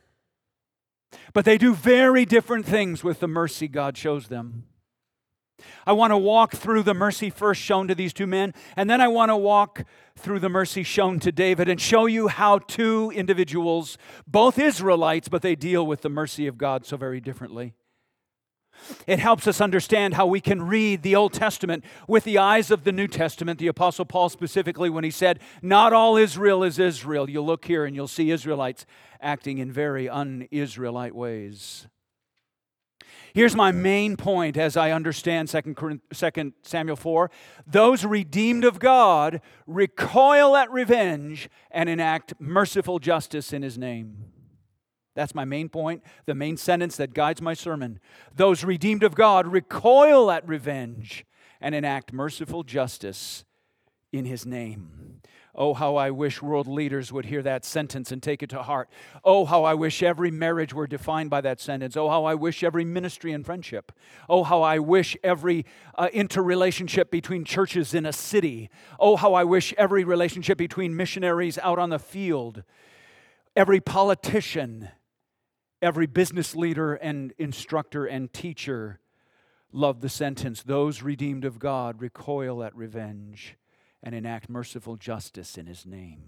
But 1.33 1.45
they 1.45 1.57
do 1.57 1.73
very 1.73 2.25
different 2.25 2.65
things 2.65 3.03
with 3.03 3.19
the 3.19 3.27
mercy 3.27 3.67
God 3.67 3.97
shows 3.97 4.27
them. 4.27 4.65
I 5.87 5.93
want 5.93 6.11
to 6.11 6.17
walk 6.17 6.53
through 6.53 6.83
the 6.83 6.93
mercy 6.93 7.29
first 7.29 7.61
shown 7.61 7.87
to 7.87 7.95
these 7.95 8.13
two 8.13 8.27
men, 8.27 8.53
and 8.75 8.89
then 8.89 9.01
I 9.01 9.07
want 9.07 9.29
to 9.29 9.37
walk 9.37 9.85
through 10.15 10.39
the 10.39 10.49
mercy 10.49 10.83
shown 10.83 11.19
to 11.21 11.31
David 11.31 11.69
and 11.69 11.79
show 11.79 12.05
you 12.05 12.27
how 12.27 12.59
two 12.59 13.11
individuals, 13.15 13.97
both 14.27 14.59
Israelites, 14.59 15.27
but 15.27 15.41
they 15.41 15.55
deal 15.55 15.87
with 15.87 16.01
the 16.01 16.09
mercy 16.09 16.45
of 16.45 16.57
God 16.57 16.85
so 16.85 16.97
very 16.97 17.21
differently. 17.21 17.73
It 19.07 19.19
helps 19.19 19.47
us 19.47 19.61
understand 19.61 20.13
how 20.13 20.25
we 20.25 20.41
can 20.41 20.61
read 20.63 21.01
the 21.01 21.15
Old 21.15 21.33
Testament 21.33 21.83
with 22.07 22.23
the 22.23 22.37
eyes 22.37 22.71
of 22.71 22.83
the 22.83 22.91
New 22.91 23.07
Testament. 23.07 23.59
The 23.59 23.67
Apostle 23.67 24.05
Paul, 24.05 24.29
specifically, 24.29 24.89
when 24.89 25.03
he 25.03 25.11
said, 25.11 25.39
Not 25.61 25.93
all 25.93 26.17
Israel 26.17 26.63
is 26.63 26.79
Israel, 26.79 27.29
you'll 27.29 27.45
look 27.45 27.65
here 27.65 27.85
and 27.85 27.95
you'll 27.95 28.07
see 28.07 28.31
Israelites 28.31 28.85
acting 29.21 29.57
in 29.57 29.71
very 29.71 30.07
un 30.07 30.47
Israelite 30.51 31.15
ways. 31.15 31.87
Here's 33.33 33.55
my 33.55 33.73
main 33.73 34.15
point 34.15 34.55
as 34.55 34.77
I 34.77 34.91
understand 34.91 35.49
2 35.49 36.53
Samuel 36.63 36.95
4. 36.95 37.31
Those 37.67 38.05
redeemed 38.05 38.63
of 38.63 38.79
God 38.79 39.41
recoil 39.67 40.55
at 40.55 40.71
revenge 40.71 41.49
and 41.69 41.89
enact 41.89 42.33
merciful 42.39 42.97
justice 42.97 43.51
in 43.51 43.61
his 43.61 43.77
name. 43.77 44.34
That's 45.15 45.33
my 45.33 45.45
main 45.45 45.69
point, 45.69 46.03
the 46.25 46.35
main 46.35 46.57
sentence 46.57 46.97
that 46.97 47.13
guides 47.13 47.41
my 47.41 47.53
sermon. 47.53 47.99
Those 48.35 48.63
redeemed 48.63 49.01
of 49.01 49.15
God 49.15 49.47
recoil 49.47 50.29
at 50.29 50.47
revenge 50.47 51.25
and 51.61 51.73
enact 51.73 52.13
merciful 52.13 52.63
justice 52.63 53.45
in 54.11 54.25
his 54.25 54.45
name. 54.45 55.21
Oh, 55.57 55.73
how 55.73 55.95
I 55.95 56.11
wish 56.11 56.41
world 56.41 56.67
leaders 56.67 57.13
would 57.13 57.25
hear 57.25 57.41
that 57.43 57.63
sentence 57.63 58.11
and 58.11 58.21
take 58.21 58.43
it 58.43 58.49
to 58.49 58.63
heart. 58.63 58.89
Oh, 59.23 59.45
how 59.45 59.63
I 59.63 59.73
wish 59.73 60.03
every 60.03 60.29
marriage 60.29 60.73
were 60.73 60.87
defined 60.87 61.29
by 61.29 61.39
that 61.41 61.61
sentence. 61.61 61.95
Oh, 61.95 62.09
how 62.09 62.25
I 62.25 62.35
wish 62.35 62.61
every 62.61 62.83
ministry 62.83 63.31
and 63.31 63.45
friendship. 63.45 63.93
Oh, 64.27 64.43
how 64.43 64.61
I 64.61 64.79
wish 64.79 65.15
every 65.23 65.65
uh, 65.97 66.09
interrelationship 66.11 67.09
between 67.09 67.45
churches 67.45 67.93
in 67.93 68.05
a 68.05 68.11
city. 68.11 68.69
Oh, 68.99 69.15
how 69.15 69.33
I 69.33 69.45
wish 69.45 69.73
every 69.77 70.03
relationship 70.03 70.57
between 70.57 70.95
missionaries 70.95 71.57
out 71.59 71.79
on 71.79 71.89
the 71.89 71.99
field, 71.99 72.63
every 73.55 73.79
politician, 73.79 74.89
Every 75.85 76.07
business 76.07 76.55
leader 76.55 76.95
and 76.95 77.31
instructor 77.37 78.07
and 78.07 78.33
teacher 78.33 78.99
loved 79.71 80.01
the 80.01 80.09
sentence 80.09 80.63
Those 80.63 81.03
redeemed 81.03 81.45
of 81.45 81.59
God 81.59 82.01
recoil 82.01 82.63
at 82.63 82.75
revenge 82.75 83.55
and 84.01 84.15
enact 84.15 84.49
merciful 84.49 84.95
justice 84.95 85.59
in 85.59 85.67
his 85.67 85.85
name. 85.85 86.23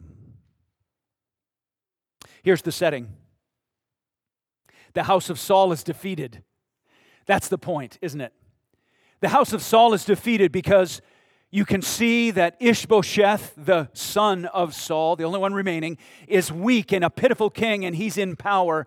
Here's 2.44 2.62
the 2.62 2.72
setting 2.72 3.16
the 4.94 5.02
house 5.04 5.32
of 5.32 5.40
Saul 5.40 5.72
is 5.72 5.82
defeated. 5.82 6.44
That's 7.26 7.48
the 7.48 7.58
point, 7.58 7.98
isn't 8.00 8.22
it? 8.22 8.34
The 9.22 9.30
house 9.30 9.54
of 9.54 9.64
Saul 9.64 9.96
is 9.96 10.06
defeated 10.06 10.52
because 10.52 11.02
you 11.50 11.66
can 11.66 11.82
see 11.82 12.30
that 12.30 12.58
Ishbosheth, 12.60 13.54
the 13.58 13.90
son 13.94 14.46
of 14.46 14.76
Saul, 14.76 15.16
the 15.16 15.24
only 15.24 15.40
one 15.40 15.56
remaining, 15.56 15.98
is 16.28 16.52
weak 16.52 16.92
and 16.92 17.04
a 17.04 17.10
pitiful 17.10 17.50
king, 17.50 17.86
and 17.86 17.96
he's 17.96 18.20
in 18.20 18.36
power 18.36 18.86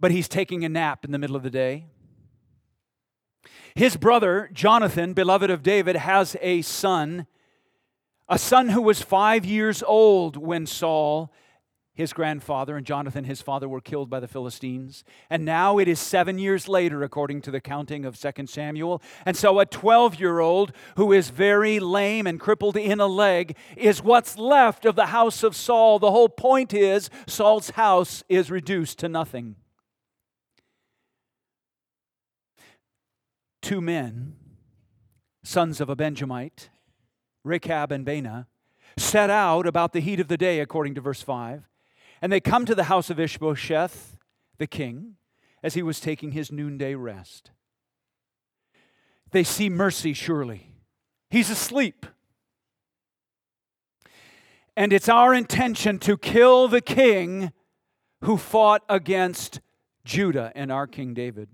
but 0.00 0.10
he's 0.10 0.28
taking 0.28 0.64
a 0.64 0.68
nap 0.68 1.04
in 1.04 1.12
the 1.12 1.18
middle 1.18 1.36
of 1.36 1.42
the 1.42 1.50
day. 1.50 1.86
His 3.74 3.96
brother, 3.96 4.50
Jonathan, 4.52 5.12
beloved 5.12 5.50
of 5.50 5.62
David, 5.62 5.96
has 5.96 6.36
a 6.40 6.62
son, 6.62 7.26
a 8.28 8.38
son 8.38 8.70
who 8.70 8.82
was 8.82 9.02
five 9.02 9.44
years 9.44 9.82
old 9.82 10.36
when 10.36 10.66
Saul, 10.66 11.32
his 11.92 12.12
grandfather, 12.12 12.76
and 12.76 12.84
Jonathan, 12.84 13.24
his 13.24 13.42
father, 13.42 13.68
were 13.68 13.80
killed 13.80 14.10
by 14.10 14.18
the 14.18 14.26
Philistines. 14.26 15.04
And 15.28 15.44
now 15.44 15.78
it 15.78 15.86
is 15.86 16.00
seven 16.00 16.38
years 16.38 16.66
later, 16.66 17.04
according 17.04 17.42
to 17.42 17.50
the 17.50 17.60
counting 17.60 18.04
of 18.04 18.18
2 18.18 18.46
Samuel. 18.46 19.02
And 19.24 19.36
so 19.36 19.60
a 19.60 19.66
12 19.66 20.18
year 20.18 20.40
old 20.40 20.72
who 20.96 21.12
is 21.12 21.30
very 21.30 21.78
lame 21.78 22.26
and 22.26 22.40
crippled 22.40 22.76
in 22.76 23.00
a 23.00 23.06
leg 23.06 23.56
is 23.76 24.02
what's 24.02 24.36
left 24.36 24.84
of 24.84 24.96
the 24.96 25.06
house 25.06 25.44
of 25.44 25.54
Saul. 25.54 25.98
The 25.98 26.10
whole 26.10 26.28
point 26.28 26.74
is 26.74 27.08
Saul's 27.26 27.70
house 27.70 28.24
is 28.28 28.50
reduced 28.50 28.98
to 29.00 29.08
nothing. 29.08 29.56
Two 33.62 33.80
men, 33.80 34.36
sons 35.42 35.80
of 35.80 35.88
a 35.88 35.96
Benjamite, 35.96 36.70
Rechab 37.44 37.92
and 37.92 38.04
Baanah, 38.06 38.46
set 38.96 39.30
out 39.30 39.66
about 39.66 39.92
the 39.92 40.00
heat 40.00 40.20
of 40.20 40.28
the 40.28 40.36
day, 40.36 40.60
according 40.60 40.94
to 40.94 41.00
verse 41.00 41.22
5. 41.22 41.68
And 42.22 42.30
they 42.30 42.40
come 42.40 42.66
to 42.66 42.74
the 42.74 42.84
house 42.84 43.10
of 43.10 43.18
Ishbosheth, 43.18 44.16
the 44.58 44.66
king, 44.66 45.16
as 45.62 45.74
he 45.74 45.82
was 45.82 46.00
taking 46.00 46.32
his 46.32 46.52
noonday 46.52 46.94
rest. 46.94 47.50
They 49.30 49.44
see 49.44 49.70
mercy, 49.70 50.12
surely. 50.12 50.72
He's 51.30 51.50
asleep. 51.50 52.06
And 54.76 54.92
it's 54.92 55.08
our 55.08 55.34
intention 55.34 55.98
to 56.00 56.16
kill 56.16 56.68
the 56.68 56.80
king 56.80 57.52
who 58.22 58.36
fought 58.36 58.82
against 58.88 59.60
Judah 60.04 60.52
and 60.54 60.72
our 60.72 60.86
King 60.86 61.14
David. 61.14 61.48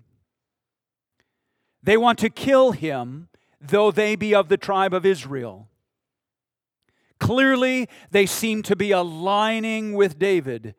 They 1.86 1.96
want 1.96 2.18
to 2.18 2.30
kill 2.30 2.72
him, 2.72 3.28
though 3.60 3.92
they 3.92 4.16
be 4.16 4.34
of 4.34 4.48
the 4.48 4.56
tribe 4.56 4.92
of 4.92 5.06
Israel. 5.06 5.68
Clearly, 7.20 7.88
they 8.10 8.26
seem 8.26 8.64
to 8.64 8.74
be 8.74 8.90
aligning 8.90 9.94
with 9.94 10.18
David, 10.18 10.74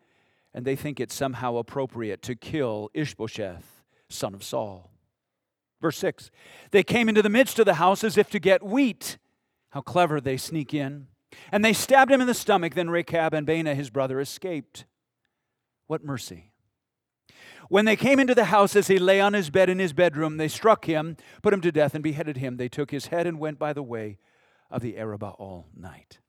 and 0.54 0.66
they 0.66 0.76
think 0.76 1.00
it's 1.00 1.16
somehow 1.16 1.56
appropriate 1.56 2.22
to 2.24 2.36
kill 2.36 2.90
Ishbosheth, 2.94 3.84
son 4.10 4.36
of 4.36 4.44
Saul. 4.44 4.92
Verse 5.82 5.98
6 5.98 6.30
They 6.72 6.84
came 6.84 7.08
into 7.08 7.22
the 7.22 7.30
midst 7.30 7.58
of 7.58 7.66
the 7.66 7.76
house 7.76 8.04
as 8.04 8.18
if 8.18 8.30
to 8.32 8.40
get 8.40 8.62
wheat. 8.62 9.18
How 9.70 9.80
clever 9.80 10.20
they 10.20 10.36
sneak 10.36 10.74
in. 10.74 11.08
And 11.54 11.64
they 11.64 11.74
stabbed 11.74 12.12
him 12.12 12.20
in 12.20 12.28
the 12.28 12.34
stomach. 12.34 12.76
Then 12.76 12.90
Rechab 12.90 13.34
and 13.34 13.48
Baanah, 13.48 13.76
his 13.76 13.90
brother, 13.90 14.20
escaped. 14.20 14.84
What 15.88 16.04
mercy! 16.04 16.52
When 17.70 17.86
they 17.86 17.96
came 17.96 18.20
into 18.20 18.36
the 18.36 18.46
house 18.46 18.76
as 18.76 18.88
he 18.88 18.98
lay 18.98 19.20
on 19.20 19.34
his 19.34 19.50
bed 19.50 19.70
in 19.70 19.80
his 19.80 19.94
bedroom, 19.94 20.38
they 20.38 20.48
struck 20.48 20.86
him, 20.86 21.18
put 21.42 21.54
him 21.54 21.62
to 21.62 21.72
death, 21.72 21.94
and 21.94 22.04
beheaded 22.04 22.38
him. 22.38 22.58
They 22.58 22.70
took 22.70 22.92
his 22.92 23.08
head 23.08 23.28
and 23.28 23.40
went 23.40 23.60
by 23.60 23.74
the 23.74 23.84
way 23.84 24.18
of 24.70 24.82
the 24.82 24.98
Arabah 24.98 25.36
all 25.38 25.68
night. 25.76 26.20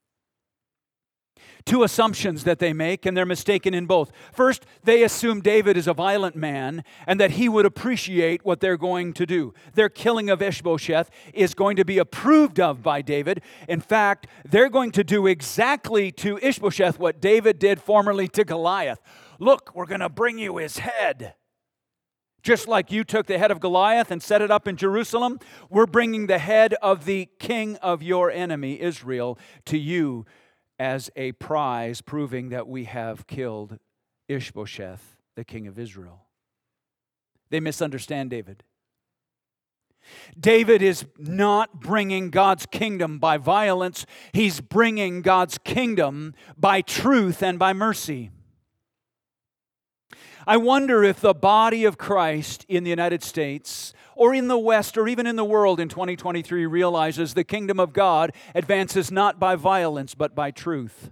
Two 1.64 1.83
assumptions 1.83 2.45
that 2.45 2.59
they 2.59 2.73
make, 2.73 3.04
and 3.04 3.16
they're 3.16 3.26
mistaken 3.26 3.75
in 3.75 3.87
both. 3.87 4.11
First, 4.33 4.64
they 4.85 5.02
assume 5.02 5.40
David 5.40 5.76
is 5.76 5.87
a 5.87 5.92
violent 5.92 6.35
man 6.35 6.83
and 7.07 7.21
that 7.21 7.33
he 7.33 7.49
would 7.49 7.66
appreciate 7.66 8.45
what 8.45 8.61
they're 8.61 8.76
going 8.76 9.12
to 9.14 9.26
do. 9.26 9.52
Their 9.75 9.88
killing 9.88 10.30
of 10.30 10.40
Ishbosheth 10.40 11.11
is 11.35 11.54
going 11.54 11.76
to 11.76 11.85
be 11.85 11.99
approved 11.99 12.59
of 12.59 12.83
by 12.83 13.02
David. 13.02 13.42
In 13.68 13.80
fact, 13.80 14.26
they're 14.45 14.71
going 14.71 14.92
to 14.92 15.04
do 15.04 15.26
exactly 15.26 16.11
to 16.12 16.38
Ishbosheth 16.38 16.99
what 16.99 17.21
David 17.21 17.59
did 17.59 17.80
formerly 17.80 18.28
to 18.28 18.45
Goliath 18.45 19.00
Look, 19.38 19.75
we're 19.75 19.87
going 19.87 20.00
to 20.00 20.09
bring 20.09 20.38
you 20.38 20.57
his 20.57 20.78
head. 20.78 21.35
Just 22.42 22.68
like 22.68 22.92
you 22.92 23.04
took 23.04 23.26
the 23.26 23.38
head 23.38 23.50
of 23.50 23.61
Goliath 23.61 24.11
and 24.11 24.23
set 24.23 24.42
it 24.42 24.50
up 24.50 24.68
in 24.68 24.76
Jerusalem, 24.76 25.38
we're 25.68 25.87
bringing 25.87 26.26
the 26.26 26.38
head 26.38 26.75
of 26.83 27.04
the 27.04 27.28
king 27.38 27.76
of 27.76 28.02
your 28.02 28.30
enemy, 28.30 28.80
Israel, 28.80 29.38
to 29.66 29.76
you 29.76 30.25
as 30.78 31.11
a 31.16 31.33
prize, 31.33 32.00
proving 32.00 32.50
that 32.50 32.68
we 32.68 32.85
have 32.85 33.26
killed 33.26 33.78
Ishbosheth, 34.28 35.16
the 35.35 35.45
king 35.45 35.66
of 35.66 35.78
Israel. 35.78 36.26
They 37.50 37.61
misunderstand 37.61 38.30
David. 38.30 38.62
David 40.38 40.80
is 40.80 41.04
not 41.18 41.80
bringing 41.80 42.30
God's 42.30 42.66
kingdom 42.66 43.18
by 43.18 43.37
violence, 43.37 44.07
he's 44.33 44.61
bringing 44.61 45.23
God's 45.23 45.59
kingdom 45.59 46.35
by 46.57 46.80
truth 46.83 47.42
and 47.42 47.59
by 47.59 47.73
mercy. 47.73 48.30
I 50.49 50.57
wonder 50.57 51.05
if 51.05 51.21
the 51.21 51.35
body 51.35 51.85
of 51.85 51.99
Christ 51.99 52.64
in 52.71 52.83
the 52.83 52.88
United 52.88 53.23
States 53.23 53.93
or 54.14 54.35
in 54.35 54.49
the 54.49 54.57
West 54.57 54.97
or 54.97 55.07
even 55.07 55.26
in 55.26 55.37
the 55.37 55.45
world 55.45 55.78
in 55.78 55.90
2023 55.90 56.64
realizes 56.64 57.35
the 57.35 57.45
kingdom 57.45 57.78
of 57.78 57.93
God 57.93 58.33
advances 58.55 59.12
not 59.12 59.38
by 59.38 59.57
violence 59.57 60.14
but 60.14 60.35
by 60.35 60.50
truth. 60.50 61.11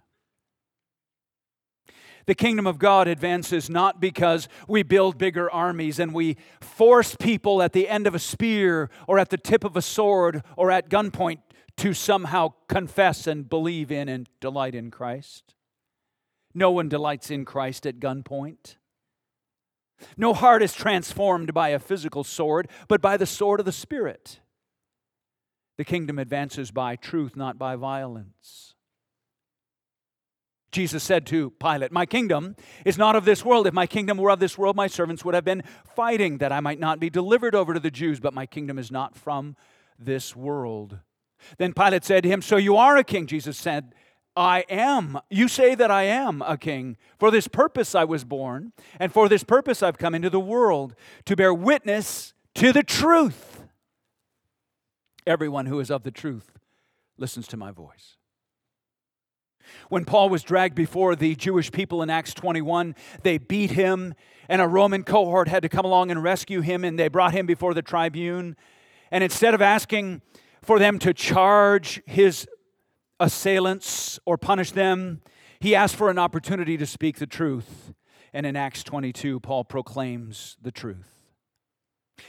The 2.25 2.35
kingdom 2.35 2.67
of 2.67 2.79
God 2.79 3.09
advances 3.09 3.69
not 3.69 4.01
because 4.01 4.49
we 4.67 4.83
build 4.83 5.19
bigger 5.19 5.51
armies 5.51 5.99
and 5.99 6.15
we 6.15 6.39
force 6.63 7.15
people 7.15 7.61
at 7.61 7.75
the 7.75 7.91
end 7.91 8.07
of 8.07 8.15
a 8.15 8.19
spear 8.19 8.89
or 9.07 9.19
at 9.19 9.29
the 9.29 9.37
tip 9.37 9.65
of 9.65 9.77
a 9.77 9.83
sword 9.83 10.45
or 10.57 10.71
at 10.71 10.89
gunpoint 10.89 11.41
to 11.77 11.93
somehow 11.93 12.55
confess 12.71 13.27
and 13.27 13.51
believe 13.51 13.93
in 13.93 14.09
and 14.09 14.31
delight 14.41 14.75
in 14.75 14.91
Christ. 14.91 15.55
No 16.55 16.71
one 16.71 16.89
delights 16.89 17.31
in 17.31 17.45
Christ 17.45 17.87
at 17.87 18.01
gunpoint. 18.01 18.77
No 20.17 20.35
heart 20.35 20.63
is 20.63 20.75
transformed 20.75 21.55
by 21.55 21.71
a 21.71 21.79
physical 21.79 22.25
sword, 22.25 22.69
but 22.89 23.01
by 23.01 23.17
the 23.17 23.27
sword 23.27 23.61
of 23.61 23.67
the 23.67 23.73
Spirit. 23.73 24.41
The 25.79 25.85
kingdom 25.85 26.19
advances 26.19 26.71
by 26.71 26.97
truth, 26.97 27.37
not 27.37 27.59
by 27.59 27.77
violence. 27.77 28.75
Jesus 30.73 31.03
said 31.03 31.27
to 31.29 31.51
Pilate, 31.53 31.93
My 31.93 32.05
kingdom 32.05 32.57
is 32.85 32.99
not 32.99 33.17
of 33.17 33.25
this 33.25 33.45
world. 33.45 33.67
If 33.67 33.75
my 33.75 33.87
kingdom 33.87 34.19
were 34.19 34.31
of 34.31 34.41
this 34.41 34.59
world, 34.59 34.77
my 34.77 34.89
servants 34.89 35.25
would 35.25 35.35
have 35.35 35.45
been 35.45 35.63
fighting 35.95 36.39
that 36.39 36.53
I 36.53 36.61
might 36.61 36.79
not 36.79 37.01
be 37.01 37.09
delivered 37.09 37.55
over 37.55 37.73
to 37.73 37.81
the 37.81 37.91
Jews, 37.91 38.21
but 38.21 38.35
my 38.35 38.45
kingdom 38.47 38.79
is 38.79 38.91
not 38.91 39.17
from 39.17 39.57
this 39.99 40.37
world. 40.37 40.99
Then 41.59 41.73
Pilate 41.73 42.05
said 42.05 42.25
to 42.25 42.29
him, 42.29 42.43
So 42.43 42.57
you 42.57 42.77
are 42.77 42.97
a 42.97 43.05
king? 43.05 43.27
Jesus 43.27 43.57
said, 43.57 43.95
I 44.37 44.65
am. 44.69 45.19
You 45.31 45.49
say 45.49 45.75
that 45.75 45.91
I 45.91 46.03
am 46.03 46.43
a 46.43 46.59
king. 46.59 46.97
For 47.19 47.31
this 47.31 47.49
purpose 47.49 47.95
I 47.95 48.05
was 48.05 48.25
born, 48.25 48.73
and 49.01 49.13
for 49.13 49.29
this 49.29 49.43
purpose 49.43 49.83
I've 49.83 49.99
come 49.99 50.15
into 50.15 50.29
the 50.29 50.41
world, 50.41 50.95
to 51.25 51.35
bear 51.35 51.55
witness 51.55 52.35
to 52.57 52.73
the 52.73 52.83
truth. 52.83 53.63
Everyone 55.27 55.67
who 55.67 55.81
is 55.81 55.91
of 55.91 56.03
the 56.03 56.11
truth 56.11 56.53
listens 57.17 57.49
to 57.49 57.57
my 57.57 57.71
voice. 57.71 58.17
When 59.89 60.05
Paul 60.05 60.29
was 60.29 60.43
dragged 60.43 60.75
before 60.75 61.17
the 61.17 61.35
Jewish 61.35 61.73
people 61.73 62.03
in 62.03 62.11
Acts 62.11 62.35
21, 62.35 62.95
they 63.23 63.39
beat 63.39 63.73
him, 63.73 64.15
and 64.49 64.63
a 64.63 64.69
Roman 64.69 65.03
cohort 65.03 65.49
had 65.49 65.63
to 65.63 65.69
come 65.69 65.85
along 65.85 66.11
and 66.11 66.23
rescue 66.23 66.61
him, 66.61 66.85
and 66.85 66.99
they 66.99 67.09
brought 67.09 67.33
him 67.33 67.47
before 67.47 67.75
the 67.75 67.83
tribune. 67.83 68.57
And 69.11 69.25
instead 69.25 69.55
of 69.55 69.63
asking 69.63 70.23
for 70.63 70.79
them 70.79 70.99
to 71.01 71.15
charge 71.15 72.03
his 72.07 72.47
assailants 73.19 74.19
or 74.25 74.37
punish 74.37 74.73
them, 74.73 75.23
he 75.61 75.75
asked 75.75 75.97
for 75.97 76.11
an 76.11 76.19
opportunity 76.19 76.77
to 76.77 76.87
speak 76.87 77.19
the 77.19 77.27
truth. 77.27 77.93
And 78.33 78.45
in 78.45 78.57
Acts 78.57 78.83
22, 78.83 79.41
Paul 79.41 79.65
proclaims 79.65 80.57
the 80.61 80.73
truth. 80.73 81.17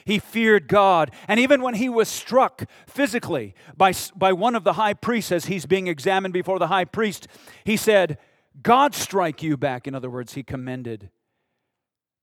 He 0.05 0.19
feared 0.19 0.67
God. 0.67 1.11
And 1.27 1.39
even 1.39 1.61
when 1.61 1.75
he 1.75 1.89
was 1.89 2.07
struck 2.07 2.65
physically 2.87 3.53
by, 3.75 3.93
by 4.15 4.33
one 4.33 4.55
of 4.55 4.63
the 4.63 4.73
high 4.73 4.93
priests 4.93 5.31
as 5.31 5.45
he's 5.45 5.65
being 5.65 5.87
examined 5.87 6.33
before 6.33 6.59
the 6.59 6.67
high 6.67 6.85
priest, 6.85 7.27
he 7.63 7.77
said, 7.77 8.17
God 8.61 8.95
strike 8.95 9.43
you 9.43 9.57
back. 9.57 9.87
In 9.87 9.95
other 9.95 10.09
words, 10.09 10.33
he 10.33 10.43
commended 10.43 11.09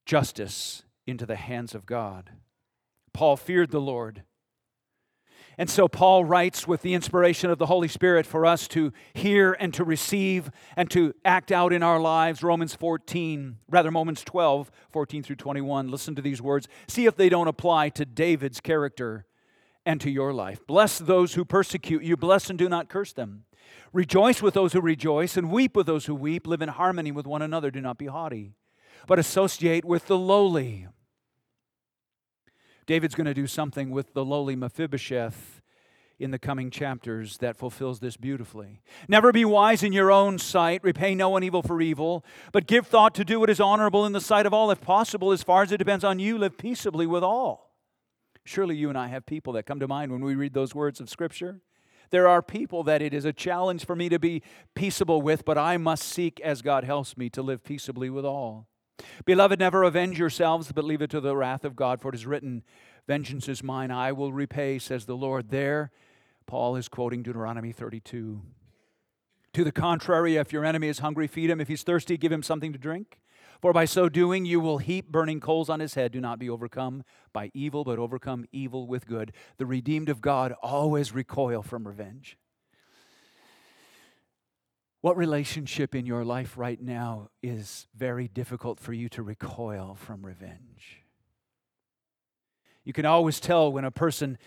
justice 0.04 0.82
into 1.06 1.26
the 1.26 1.36
hands 1.36 1.74
of 1.74 1.86
God. 1.86 2.30
Paul 3.12 3.36
feared 3.36 3.70
the 3.70 3.80
Lord. 3.80 4.22
And 5.56 5.70
so 5.70 5.88
Paul 5.88 6.24
writes 6.24 6.66
with 6.66 6.82
the 6.82 6.94
inspiration 6.94 7.50
of 7.50 7.58
the 7.58 7.66
Holy 7.66 7.88
Spirit 7.88 8.26
for 8.26 8.44
us 8.44 8.66
to 8.68 8.92
hear 9.14 9.52
and 9.52 9.72
to 9.74 9.84
receive 9.84 10.50
and 10.76 10.90
to 10.90 11.14
act 11.24 11.52
out 11.52 11.72
in 11.72 11.82
our 11.82 12.00
lives. 12.00 12.42
Romans 12.42 12.74
14, 12.74 13.58
rather, 13.70 13.90
Romans 13.90 14.24
12, 14.24 14.70
14 14.90 15.22
through 15.22 15.36
21. 15.36 15.90
Listen 15.90 16.14
to 16.14 16.22
these 16.22 16.42
words. 16.42 16.66
See 16.88 17.06
if 17.06 17.16
they 17.16 17.28
don't 17.28 17.48
apply 17.48 17.90
to 17.90 18.04
David's 18.04 18.60
character 18.60 19.26
and 19.86 20.00
to 20.00 20.10
your 20.10 20.32
life. 20.32 20.66
Bless 20.66 20.98
those 20.98 21.34
who 21.34 21.44
persecute 21.44 22.02
you, 22.02 22.16
bless 22.16 22.50
and 22.50 22.58
do 22.58 22.68
not 22.68 22.88
curse 22.88 23.12
them. 23.12 23.44
Rejoice 23.92 24.42
with 24.42 24.54
those 24.54 24.72
who 24.72 24.80
rejoice, 24.80 25.36
and 25.36 25.50
weep 25.50 25.76
with 25.76 25.86
those 25.86 26.06
who 26.06 26.14
weep. 26.14 26.46
Live 26.46 26.62
in 26.62 26.68
harmony 26.68 27.12
with 27.12 27.26
one 27.26 27.42
another. 27.42 27.70
Do 27.70 27.80
not 27.80 27.98
be 27.98 28.06
haughty, 28.06 28.54
but 29.06 29.18
associate 29.18 29.84
with 29.84 30.06
the 30.06 30.18
lowly. 30.18 30.88
David's 32.86 33.14
going 33.14 33.26
to 33.26 33.34
do 33.34 33.46
something 33.46 33.90
with 33.90 34.12
the 34.14 34.24
lowly 34.24 34.56
Mephibosheth 34.56 35.62
in 36.18 36.30
the 36.30 36.38
coming 36.38 36.70
chapters 36.70 37.38
that 37.38 37.56
fulfills 37.56 38.00
this 38.00 38.16
beautifully. 38.16 38.80
Never 39.08 39.32
be 39.32 39.44
wise 39.44 39.82
in 39.82 39.92
your 39.92 40.12
own 40.12 40.38
sight, 40.38 40.82
repay 40.84 41.14
no 41.14 41.28
one 41.28 41.42
evil 41.42 41.62
for 41.62 41.80
evil, 41.80 42.24
but 42.52 42.66
give 42.66 42.86
thought 42.86 43.14
to 43.16 43.24
do 43.24 43.40
what 43.40 43.50
is 43.50 43.60
honorable 43.60 44.06
in 44.06 44.12
the 44.12 44.20
sight 44.20 44.46
of 44.46 44.54
all. 44.54 44.70
If 44.70 44.80
possible, 44.80 45.32
as 45.32 45.42
far 45.42 45.62
as 45.62 45.72
it 45.72 45.78
depends 45.78 46.04
on 46.04 46.18
you, 46.18 46.38
live 46.38 46.56
peaceably 46.56 47.06
with 47.06 47.24
all. 47.24 47.72
Surely 48.44 48.76
you 48.76 48.88
and 48.88 48.98
I 48.98 49.08
have 49.08 49.26
people 49.26 49.54
that 49.54 49.66
come 49.66 49.80
to 49.80 49.88
mind 49.88 50.12
when 50.12 50.24
we 50.24 50.34
read 50.34 50.54
those 50.54 50.74
words 50.74 51.00
of 51.00 51.08
Scripture. 51.08 51.60
There 52.10 52.28
are 52.28 52.42
people 52.42 52.84
that 52.84 53.02
it 53.02 53.14
is 53.14 53.24
a 53.24 53.32
challenge 53.32 53.84
for 53.84 53.96
me 53.96 54.08
to 54.10 54.18
be 54.18 54.42
peaceable 54.74 55.22
with, 55.22 55.44
but 55.44 55.58
I 55.58 55.78
must 55.78 56.04
seek, 56.04 56.38
as 56.40 56.62
God 56.62 56.84
helps 56.84 57.16
me, 57.16 57.30
to 57.30 57.42
live 57.42 57.64
peaceably 57.64 58.10
with 58.10 58.24
all. 58.24 58.68
Beloved, 59.24 59.58
never 59.58 59.82
avenge 59.82 60.18
yourselves, 60.18 60.72
but 60.72 60.84
leave 60.84 61.02
it 61.02 61.10
to 61.10 61.20
the 61.20 61.36
wrath 61.36 61.64
of 61.64 61.76
God, 61.76 62.00
for 62.00 62.08
it 62.08 62.14
is 62.14 62.26
written, 62.26 62.62
Vengeance 63.06 63.48
is 63.48 63.62
mine, 63.62 63.90
I 63.90 64.12
will 64.12 64.32
repay, 64.32 64.78
says 64.78 65.04
the 65.04 65.16
Lord. 65.16 65.50
There, 65.50 65.90
Paul 66.46 66.76
is 66.76 66.88
quoting 66.88 67.22
Deuteronomy 67.22 67.72
32. 67.72 68.40
To 69.54 69.64
the 69.64 69.72
contrary, 69.72 70.36
if 70.36 70.52
your 70.52 70.64
enemy 70.64 70.88
is 70.88 70.98
hungry, 70.98 71.26
feed 71.26 71.50
him. 71.50 71.60
If 71.60 71.68
he's 71.68 71.82
thirsty, 71.82 72.16
give 72.16 72.32
him 72.32 72.42
something 72.42 72.72
to 72.72 72.78
drink. 72.78 73.20
For 73.60 73.72
by 73.72 73.84
so 73.84 74.08
doing, 74.08 74.44
you 74.44 74.58
will 74.60 74.78
heap 74.78 75.10
burning 75.10 75.40
coals 75.40 75.70
on 75.70 75.80
his 75.80 75.94
head. 75.94 76.12
Do 76.12 76.20
not 76.20 76.38
be 76.38 76.50
overcome 76.50 77.04
by 77.32 77.50
evil, 77.54 77.84
but 77.84 77.98
overcome 77.98 78.46
evil 78.52 78.86
with 78.86 79.06
good. 79.06 79.32
The 79.58 79.66
redeemed 79.66 80.08
of 80.08 80.20
God 80.20 80.54
always 80.60 81.12
recoil 81.12 81.62
from 81.62 81.86
revenge. 81.86 82.36
What 85.04 85.18
relationship 85.18 85.94
in 85.94 86.06
your 86.06 86.24
life 86.24 86.56
right 86.56 86.80
now 86.80 87.28
is 87.42 87.88
very 87.94 88.26
difficult 88.26 88.80
for 88.80 88.94
you 88.94 89.10
to 89.10 89.22
recoil 89.22 89.98
from 90.00 90.24
revenge? 90.24 91.02
You 92.84 92.94
can 92.94 93.04
always 93.04 93.38
tell 93.38 93.70
when 93.70 93.84
a 93.84 93.90
person 93.90 94.38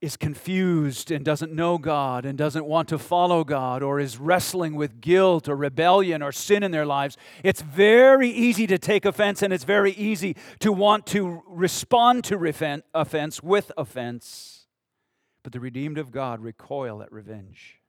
is 0.00 0.16
confused 0.16 1.10
and 1.10 1.26
doesn't 1.26 1.52
know 1.52 1.76
God 1.76 2.24
and 2.24 2.38
doesn't 2.38 2.64
want 2.64 2.88
to 2.88 2.98
follow 2.98 3.44
God 3.44 3.82
or 3.82 4.00
is 4.00 4.16
wrestling 4.16 4.76
with 4.76 5.02
guilt 5.02 5.46
or 5.46 5.56
rebellion 5.56 6.22
or 6.22 6.32
sin 6.32 6.62
in 6.62 6.70
their 6.70 6.86
lives, 6.86 7.18
it's 7.44 7.60
very 7.60 8.30
easy 8.30 8.66
to 8.66 8.78
take 8.78 9.04
offense 9.04 9.42
and 9.42 9.52
it's 9.52 9.64
very 9.64 9.92
easy 9.92 10.36
to 10.60 10.72
want 10.72 11.04
to 11.08 11.42
respond 11.46 12.24
to 12.24 12.82
offense 12.94 13.42
with 13.42 13.72
offense. 13.76 14.68
But 15.42 15.52
the 15.52 15.60
redeemed 15.60 15.98
of 15.98 16.12
God 16.12 16.40
recoil 16.40 17.02
at 17.02 17.12
revenge. 17.12 17.79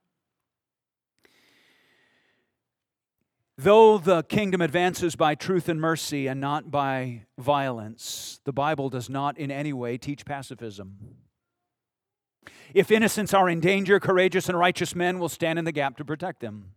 Though 3.64 4.00
the 4.00 4.24
kingdom 4.24 4.60
advances 4.60 5.16
by 5.16 5.36
truth 5.36 5.70
and 5.70 5.80
mercy 5.80 6.26
and 6.26 6.42
not 6.42 6.72
by 6.72 7.28
violence, 7.38 8.40
the 8.44 8.52
Bible 8.52 8.90
does 8.90 9.08
not 9.08 9.38
in 9.38 9.52
any 9.52 9.72
way 9.72 10.00
teach 10.00 10.26
pacifism. 10.26 10.98
If 12.74 12.90
innocents 12.90 13.36
are 13.36 13.48
in 13.48 13.60
danger, 13.60 14.00
courageous 14.00 14.50
and 14.50 14.58
righteous 14.58 14.96
men 14.96 15.20
will 15.20 15.30
stand 15.30 15.60
in 15.60 15.66
the 15.66 15.72
gap 15.72 15.96
to 15.98 16.04
protect 16.04 16.40
them. 16.40 16.72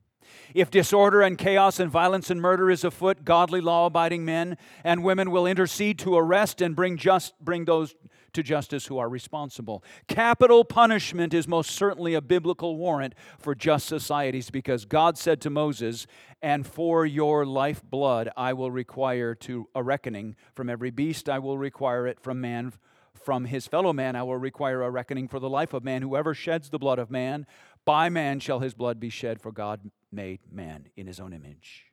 If 0.55 0.71
disorder 0.71 1.23
and 1.23 1.39
chaos 1.39 1.81
and 1.81 1.91
violence 1.91 2.29
and 2.29 2.43
murder 2.43 2.71
is 2.71 2.85
afoot, 2.85 3.25
godly 3.25 3.63
law 3.63 3.87
abiding 3.87 4.27
men 4.27 4.59
and 4.85 5.03
women 5.03 5.31
will 5.31 5.47
intercede 5.47 5.99
to 6.01 6.19
arrest 6.19 6.61
and 6.61 6.77
bring, 6.77 6.99
just, 6.99 7.33
bring 7.41 7.65
those 7.65 7.95
to 8.35 8.43
justice 8.43 8.87
who 8.87 8.99
are 8.99 9.09
responsible. 9.09 9.83
Capital 10.07 10.65
punishment 10.65 11.35
is 11.35 11.49
most 11.49 11.71
certainly 11.71 12.15
a 12.15 12.21
biblical 12.21 12.77
warrant 12.77 13.15
for 13.39 13.55
just 13.55 13.87
societies 13.87 14.51
because 14.51 14.85
God 14.85 15.17
said 15.17 15.41
to 15.43 15.51
Moses, 15.51 16.07
And 16.43 16.67
for 16.67 17.07
your 17.07 17.47
life 17.47 17.83
blood 17.83 18.31
I 18.37 18.53
will 18.53 18.71
require 18.71 19.35
to 19.37 19.69
a 19.75 19.83
reckoning. 19.83 20.37
From 20.55 20.69
every 20.69 20.91
beast 20.91 21.29
I 21.29 21.39
will 21.39 21.59
require 21.59 22.07
it, 22.07 22.21
from 22.21 22.41
man 22.41 22.73
from 23.15 23.47
his 23.47 23.67
fellow 23.67 23.93
man 23.93 24.17
I 24.17 24.23
will 24.23 24.37
require 24.37 24.83
a 24.83 24.91
reckoning 24.91 25.29
for 25.29 25.39
the 25.39 25.49
life 25.49 25.73
of 25.73 25.85
man. 25.85 26.03
Whoever 26.03 26.35
sheds 26.35 26.69
the 26.69 26.79
blood 26.79 26.99
of 26.99 27.11
man, 27.11 27.47
by 27.85 28.09
man 28.09 28.41
shall 28.41 28.61
his 28.61 28.75
blood 28.75 29.01
be 29.01 29.09
shed, 29.09 29.41
for 29.41 29.53
God 29.53 29.91
made 30.13 30.41
man 30.51 30.89
in 30.97 31.07
his 31.07 31.21
own 31.21 31.33
image. 31.33 31.87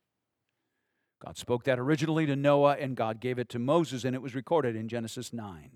God 1.23 1.37
spoke 1.37 1.65
that 1.65 1.79
originally 1.79 2.25
to 2.25 2.35
Noah, 2.35 2.77
and 2.79 2.95
God 2.95 3.19
gave 3.19 3.37
it 3.37 3.49
to 3.49 3.59
Moses, 3.59 4.03
and 4.03 4.15
it 4.15 4.21
was 4.21 4.33
recorded 4.33 4.75
in 4.75 4.87
Genesis 4.87 5.31
9. 5.31 5.69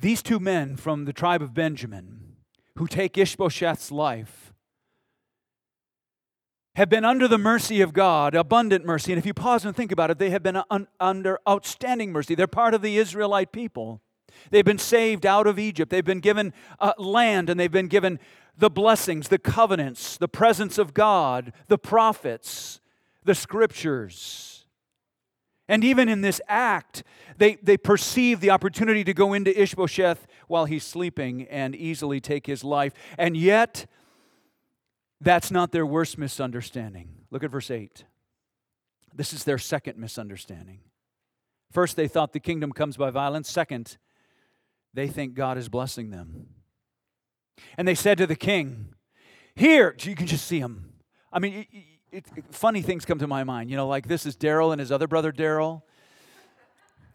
These 0.00 0.22
two 0.22 0.38
men 0.38 0.76
from 0.76 1.04
the 1.04 1.12
tribe 1.12 1.42
of 1.42 1.54
Benjamin 1.54 2.36
who 2.76 2.86
take 2.86 3.18
Ishbosheth's 3.18 3.90
life 3.90 4.52
have 6.76 6.88
been 6.88 7.04
under 7.04 7.26
the 7.26 7.38
mercy 7.38 7.80
of 7.80 7.92
God, 7.92 8.36
abundant 8.36 8.84
mercy. 8.84 9.10
And 9.10 9.18
if 9.18 9.26
you 9.26 9.34
pause 9.34 9.64
and 9.64 9.74
think 9.74 9.90
about 9.90 10.12
it, 10.12 10.18
they 10.18 10.30
have 10.30 10.44
been 10.44 10.62
un- 10.70 10.86
under 11.00 11.40
outstanding 11.48 12.12
mercy. 12.12 12.36
They're 12.36 12.46
part 12.46 12.72
of 12.72 12.82
the 12.82 12.96
Israelite 12.98 13.50
people. 13.50 14.00
They've 14.52 14.64
been 14.64 14.78
saved 14.78 15.26
out 15.26 15.48
of 15.48 15.58
Egypt. 15.58 15.90
They've 15.90 16.04
been 16.04 16.20
given 16.20 16.52
uh, 16.78 16.92
land 16.96 17.50
and 17.50 17.58
they've 17.58 17.68
been 17.68 17.88
given 17.88 18.20
the 18.56 18.70
blessings, 18.70 19.26
the 19.26 19.38
covenants, 19.38 20.16
the 20.16 20.28
presence 20.28 20.78
of 20.78 20.94
God, 20.94 21.52
the 21.66 21.78
prophets, 21.78 22.80
the 23.24 23.34
scriptures. 23.34 24.57
And 25.68 25.84
even 25.84 26.08
in 26.08 26.22
this 26.22 26.40
act, 26.48 27.02
they, 27.36 27.56
they 27.56 27.76
perceive 27.76 28.40
the 28.40 28.50
opportunity 28.50 29.04
to 29.04 29.12
go 29.12 29.34
into 29.34 29.58
Ishbosheth 29.60 30.26
while 30.46 30.64
he's 30.64 30.84
sleeping 30.84 31.42
and 31.48 31.76
easily 31.76 32.20
take 32.20 32.46
his 32.46 32.64
life. 32.64 32.94
And 33.18 33.36
yet, 33.36 33.86
that's 35.20 35.50
not 35.50 35.72
their 35.72 35.84
worst 35.84 36.16
misunderstanding. 36.16 37.10
Look 37.30 37.44
at 37.44 37.50
verse 37.50 37.70
8. 37.70 38.04
This 39.14 39.32
is 39.32 39.44
their 39.44 39.58
second 39.58 39.98
misunderstanding. 39.98 40.80
First, 41.70 41.96
they 41.96 42.08
thought 42.08 42.32
the 42.32 42.40
kingdom 42.40 42.72
comes 42.72 42.96
by 42.96 43.10
violence. 43.10 43.50
Second, 43.50 43.98
they 44.94 45.06
think 45.06 45.34
God 45.34 45.58
is 45.58 45.68
blessing 45.68 46.10
them. 46.10 46.46
And 47.76 47.86
they 47.86 47.94
said 47.94 48.16
to 48.18 48.26
the 48.26 48.36
king, 48.36 48.94
Here, 49.54 49.94
you 50.00 50.14
can 50.14 50.26
just 50.26 50.46
see 50.46 50.60
him. 50.60 50.92
I 51.32 51.40
mean, 51.40 51.66
it, 52.12 52.26
funny 52.50 52.82
things 52.82 53.04
come 53.04 53.18
to 53.18 53.26
my 53.26 53.44
mind. 53.44 53.70
You 53.70 53.76
know, 53.76 53.86
like 53.86 54.08
this 54.08 54.26
is 54.26 54.36
Daryl 54.36 54.72
and 54.72 54.80
his 54.80 54.90
other 54.92 55.06
brother 55.06 55.32
Daryl. 55.32 55.82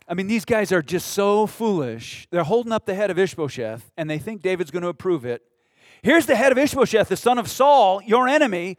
I 0.07 0.13
mean, 0.13 0.27
these 0.27 0.45
guys 0.45 0.71
are 0.71 0.81
just 0.81 1.07
so 1.07 1.47
foolish. 1.47 2.27
They're 2.29 2.43
holding 2.43 2.71
up 2.73 2.85
the 2.85 2.93
head 2.93 3.09
of 3.09 3.17
Ishbosheth, 3.17 3.91
and 3.97 4.09
they 4.09 4.19
think 4.19 4.41
David's 4.41 4.71
going 4.71 4.83
to 4.83 4.89
approve 4.89 5.25
it. 5.25 5.41
Here's 6.01 6.25
the 6.25 6.35
head 6.35 6.51
of 6.51 6.57
Ishbosheth, 6.57 7.07
the 7.07 7.15
son 7.15 7.37
of 7.37 7.49
Saul, 7.49 8.01
your 8.03 8.27
enemy, 8.27 8.77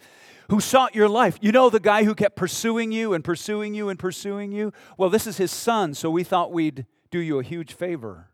who 0.50 0.61
sought 0.61 0.94
your 0.94 1.09
life. 1.09 1.38
You 1.40 1.53
know 1.53 1.70
the 1.70 1.81
guy 1.81 2.05
who 2.05 2.14
kept 2.14 2.37
pursuing 2.37 2.92
you 2.92 3.14
and 3.14 3.24
pursuing 3.24 3.74
you 3.74 3.88
and 3.88 3.98
pursuing 3.98 4.53
you? 4.53 4.72
Well, 4.98 5.09
this 5.09 5.27
is 5.27 5.38
his 5.38 5.50
son, 5.50 5.94
so 5.94 6.11
we 6.11 6.24
thought 6.24 6.53
we'd 6.53 6.85
do 7.11 7.18
you 7.18 7.38
a 7.38 7.42
huge 7.42 7.72
favor. 7.72 8.29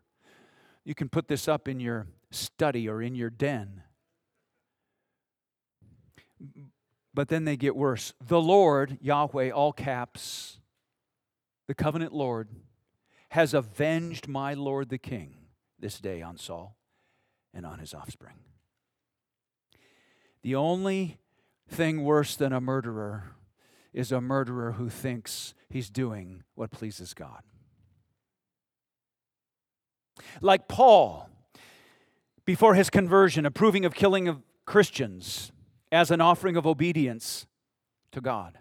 You 0.83 0.93
can 0.93 1.07
put 1.07 1.29
this 1.29 1.47
up 1.47 1.69
in 1.69 1.79
your 1.79 2.07
study 2.31 2.89
or 2.89 3.01
in 3.01 3.15
your 3.15 3.29
den. 3.29 3.83
But 7.13 7.27
then 7.27 7.45
they 7.45 7.57
get 7.57 7.75
worse. 7.75 8.13
The 8.25 8.41
Lord, 8.41 8.97
Yahweh, 9.01 9.51
all 9.51 9.73
caps, 9.73 10.59
the 11.67 11.73
covenant 11.73 12.13
Lord, 12.13 12.49
has 13.29 13.53
avenged 13.53 14.27
my 14.27 14.53
Lord 14.53 14.89
the 14.89 14.97
king 14.97 15.35
this 15.79 15.99
day 15.99 16.21
on 16.21 16.37
Saul 16.37 16.77
and 17.53 17.65
on 17.65 17.79
his 17.79 17.93
offspring. 17.93 18.35
The 20.41 20.55
only 20.55 21.17
thing 21.67 22.03
worse 22.03 22.35
than 22.35 22.53
a 22.53 22.61
murderer 22.61 23.35
is 23.93 24.11
a 24.11 24.21
murderer 24.21 24.73
who 24.73 24.89
thinks 24.89 25.53
he's 25.69 25.89
doing 25.89 26.43
what 26.55 26.71
pleases 26.71 27.13
God. 27.13 27.43
Like 30.41 30.67
Paul, 30.67 31.29
before 32.45 32.75
his 32.75 32.89
conversion, 32.89 33.45
approving 33.45 33.85
of 33.85 33.93
killing 33.93 34.27
of 34.27 34.41
Christians 34.65 35.51
as 35.91 36.11
an 36.11 36.21
offering 36.21 36.55
of 36.55 36.65
obedience 36.65 37.45
to 38.11 38.21
God. 38.21 38.57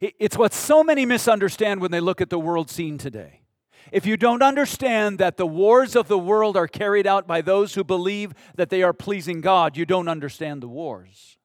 It's 0.00 0.36
what 0.36 0.52
so 0.52 0.82
many 0.82 1.06
misunderstand 1.06 1.80
when 1.80 1.92
they 1.92 2.00
look 2.00 2.20
at 2.20 2.28
the 2.28 2.38
world 2.38 2.68
scene 2.68 2.98
today. 2.98 3.42
If 3.92 4.06
you 4.06 4.16
don't 4.16 4.42
understand 4.42 5.18
that 5.18 5.36
the 5.36 5.46
wars 5.46 5.94
of 5.96 6.08
the 6.08 6.18
world 6.18 6.56
are 6.56 6.66
carried 6.66 7.06
out 7.06 7.26
by 7.26 7.40
those 7.40 7.74
who 7.74 7.84
believe 7.84 8.32
that 8.56 8.70
they 8.70 8.82
are 8.82 8.92
pleasing 8.92 9.40
God, 9.40 9.76
you 9.76 9.86
don't 9.86 10.08
understand 10.08 10.62
the 10.62 10.68
wars. 10.68 11.38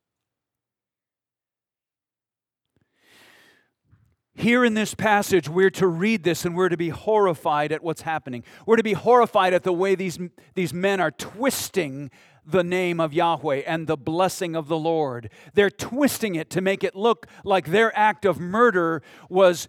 Here 4.33 4.63
in 4.63 4.75
this 4.75 4.93
passage, 4.93 5.49
we're 5.49 5.71
to 5.71 5.87
read 5.87 6.23
this 6.23 6.45
and 6.45 6.55
we're 6.55 6.69
to 6.69 6.77
be 6.77 6.89
horrified 6.89 7.71
at 7.71 7.83
what's 7.83 8.03
happening. 8.03 8.43
We're 8.67 8.75
to 8.75 8.83
be 8.83 8.93
horrified 8.93 9.53
at 9.53 9.63
the 9.63 9.73
way 9.73 9.95
these, 9.95 10.19
these 10.53 10.73
men 10.73 10.99
are 10.99 11.09
twisting 11.09 12.11
the 12.47 12.63
name 12.63 12.99
of 12.99 13.13
Yahweh 13.13 13.63
and 13.67 13.87
the 13.87 13.97
blessing 13.97 14.55
of 14.55 14.67
the 14.67 14.77
Lord. 14.77 15.29
They're 15.53 15.69
twisting 15.69 16.35
it 16.35 16.49
to 16.51 16.61
make 16.61 16.83
it 16.83 16.95
look 16.95 17.27
like 17.43 17.67
their 17.67 17.95
act 17.97 18.25
of 18.25 18.39
murder 18.39 19.03
was 19.29 19.67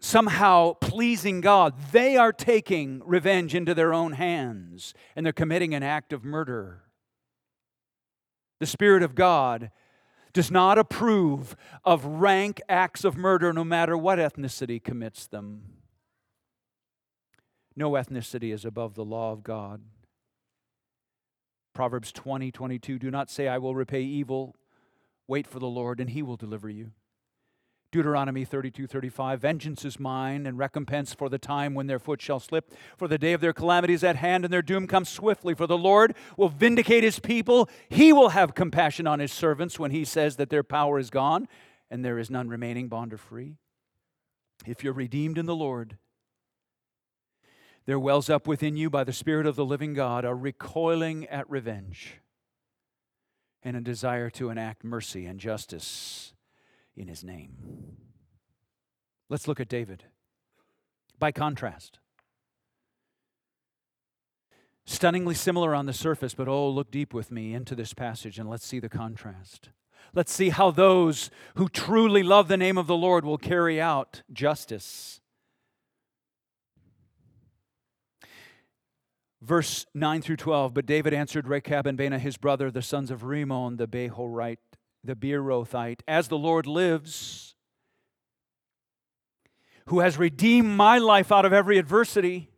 somehow 0.00 0.72
pleasing 0.74 1.40
God. 1.40 1.74
They 1.92 2.16
are 2.16 2.32
taking 2.32 3.02
revenge 3.04 3.54
into 3.54 3.74
their 3.74 3.92
own 3.92 4.12
hands 4.12 4.94
and 5.14 5.24
they're 5.24 5.32
committing 5.32 5.74
an 5.74 5.82
act 5.82 6.12
of 6.12 6.24
murder. 6.24 6.82
The 8.58 8.66
Spirit 8.66 9.02
of 9.02 9.14
God 9.14 9.70
does 10.32 10.50
not 10.50 10.78
approve 10.78 11.54
of 11.84 12.04
rank 12.04 12.60
acts 12.68 13.04
of 13.04 13.16
murder, 13.16 13.52
no 13.52 13.64
matter 13.64 13.96
what 13.96 14.18
ethnicity 14.18 14.82
commits 14.82 15.26
them. 15.26 15.62
No 17.76 17.92
ethnicity 17.92 18.52
is 18.52 18.64
above 18.64 18.94
the 18.94 19.04
law 19.04 19.32
of 19.32 19.42
God. 19.42 19.82
Proverbs 21.74 22.12
20, 22.12 22.50
22 22.50 22.98
Do 22.98 23.10
not 23.10 23.30
say, 23.30 23.48
I 23.48 23.58
will 23.58 23.74
repay 23.74 24.02
evil. 24.02 24.54
Wait 25.26 25.46
for 25.46 25.58
the 25.58 25.66
Lord, 25.66 26.00
and 26.00 26.10
he 26.10 26.22
will 26.22 26.36
deliver 26.36 26.68
you. 26.68 26.92
Deuteronomy 27.92 28.46
32 28.46 28.86
35, 28.86 29.40
vengeance 29.40 29.84
is 29.84 30.00
mine 30.00 30.46
and 30.46 30.58
recompense 30.58 31.12
for 31.12 31.28
the 31.28 31.38
time 31.38 31.74
when 31.74 31.86
their 31.86 31.98
foot 31.98 32.22
shall 32.22 32.40
slip. 32.40 32.72
For 32.96 33.06
the 33.06 33.18
day 33.18 33.34
of 33.34 33.42
their 33.42 33.52
calamity 33.52 33.92
is 33.92 34.02
at 34.02 34.16
hand 34.16 34.44
and 34.44 34.52
their 34.52 34.62
doom 34.62 34.86
comes 34.86 35.10
swiftly. 35.10 35.54
For 35.54 35.66
the 35.66 35.76
Lord 35.76 36.14
will 36.38 36.48
vindicate 36.48 37.04
his 37.04 37.18
people. 37.18 37.68
He 37.90 38.10
will 38.10 38.30
have 38.30 38.54
compassion 38.54 39.06
on 39.06 39.20
his 39.20 39.30
servants 39.30 39.78
when 39.78 39.90
he 39.90 40.06
says 40.06 40.36
that 40.36 40.48
their 40.48 40.62
power 40.62 40.98
is 40.98 41.10
gone 41.10 41.46
and 41.90 42.02
there 42.02 42.18
is 42.18 42.30
none 42.30 42.48
remaining, 42.48 42.88
bond 42.88 43.12
or 43.12 43.18
free. 43.18 43.56
If 44.64 44.82
you're 44.82 44.94
redeemed 44.94 45.36
in 45.36 45.44
the 45.44 45.54
Lord, 45.54 45.98
there 47.86 47.98
wells 47.98 48.30
up 48.30 48.46
within 48.46 48.76
you 48.76 48.88
by 48.88 49.04
the 49.04 49.12
Spirit 49.12 49.46
of 49.46 49.56
the 49.56 49.64
living 49.64 49.94
God 49.94 50.24
a 50.24 50.34
recoiling 50.34 51.26
at 51.26 51.48
revenge 51.50 52.20
and 53.62 53.76
a 53.76 53.80
desire 53.80 54.30
to 54.30 54.50
enact 54.50 54.84
mercy 54.84 55.26
and 55.26 55.38
justice 55.38 56.34
in 56.96 57.08
his 57.08 57.24
name. 57.24 57.96
Let's 59.28 59.48
look 59.48 59.60
at 59.60 59.68
David. 59.68 60.04
By 61.18 61.32
contrast, 61.32 62.00
stunningly 64.84 65.34
similar 65.34 65.74
on 65.74 65.86
the 65.86 65.92
surface, 65.92 66.34
but 66.34 66.48
oh, 66.48 66.68
look 66.68 66.90
deep 66.90 67.14
with 67.14 67.30
me 67.30 67.54
into 67.54 67.74
this 67.74 67.94
passage 67.94 68.38
and 68.38 68.50
let's 68.50 68.66
see 68.66 68.80
the 68.80 68.88
contrast. 68.88 69.70
Let's 70.14 70.32
see 70.32 70.50
how 70.50 70.70
those 70.70 71.30
who 71.54 71.68
truly 71.68 72.22
love 72.22 72.48
the 72.48 72.56
name 72.56 72.76
of 72.76 72.86
the 72.86 72.96
Lord 72.96 73.24
will 73.24 73.38
carry 73.38 73.80
out 73.80 74.22
justice. 74.32 75.21
Verse 79.42 79.86
9 79.92 80.22
through 80.22 80.36
12 80.36 80.72
But 80.72 80.86
David 80.86 81.12
answered 81.12 81.48
Rechab 81.48 81.86
and 81.86 81.98
Baanah, 81.98 82.20
his 82.20 82.36
brother, 82.36 82.70
the 82.70 82.80
sons 82.80 83.10
of 83.10 83.24
Rimmon, 83.24 83.76
the 83.76 83.88
Behorite, 83.88 84.58
the 85.02 85.16
Beerothite, 85.16 86.00
as 86.06 86.28
the 86.28 86.38
Lord 86.38 86.66
lives, 86.66 87.56
who 89.86 89.98
has 89.98 90.16
redeemed 90.16 90.68
my 90.68 90.98
life 90.98 91.32
out 91.32 91.44
of 91.44 91.52
every 91.52 91.76
adversity. 91.76 92.50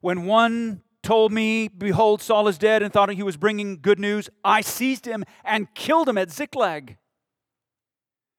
When 0.00 0.24
one 0.24 0.82
told 1.02 1.30
me, 1.30 1.68
Behold, 1.68 2.22
Saul 2.22 2.48
is 2.48 2.56
dead, 2.56 2.82
and 2.82 2.90
thought 2.90 3.10
he 3.10 3.22
was 3.22 3.36
bringing 3.36 3.80
good 3.82 3.98
news, 4.00 4.30
I 4.42 4.62
seized 4.62 5.04
him 5.04 5.24
and 5.44 5.72
killed 5.74 6.08
him 6.08 6.16
at 6.16 6.30
Ziklag, 6.30 6.96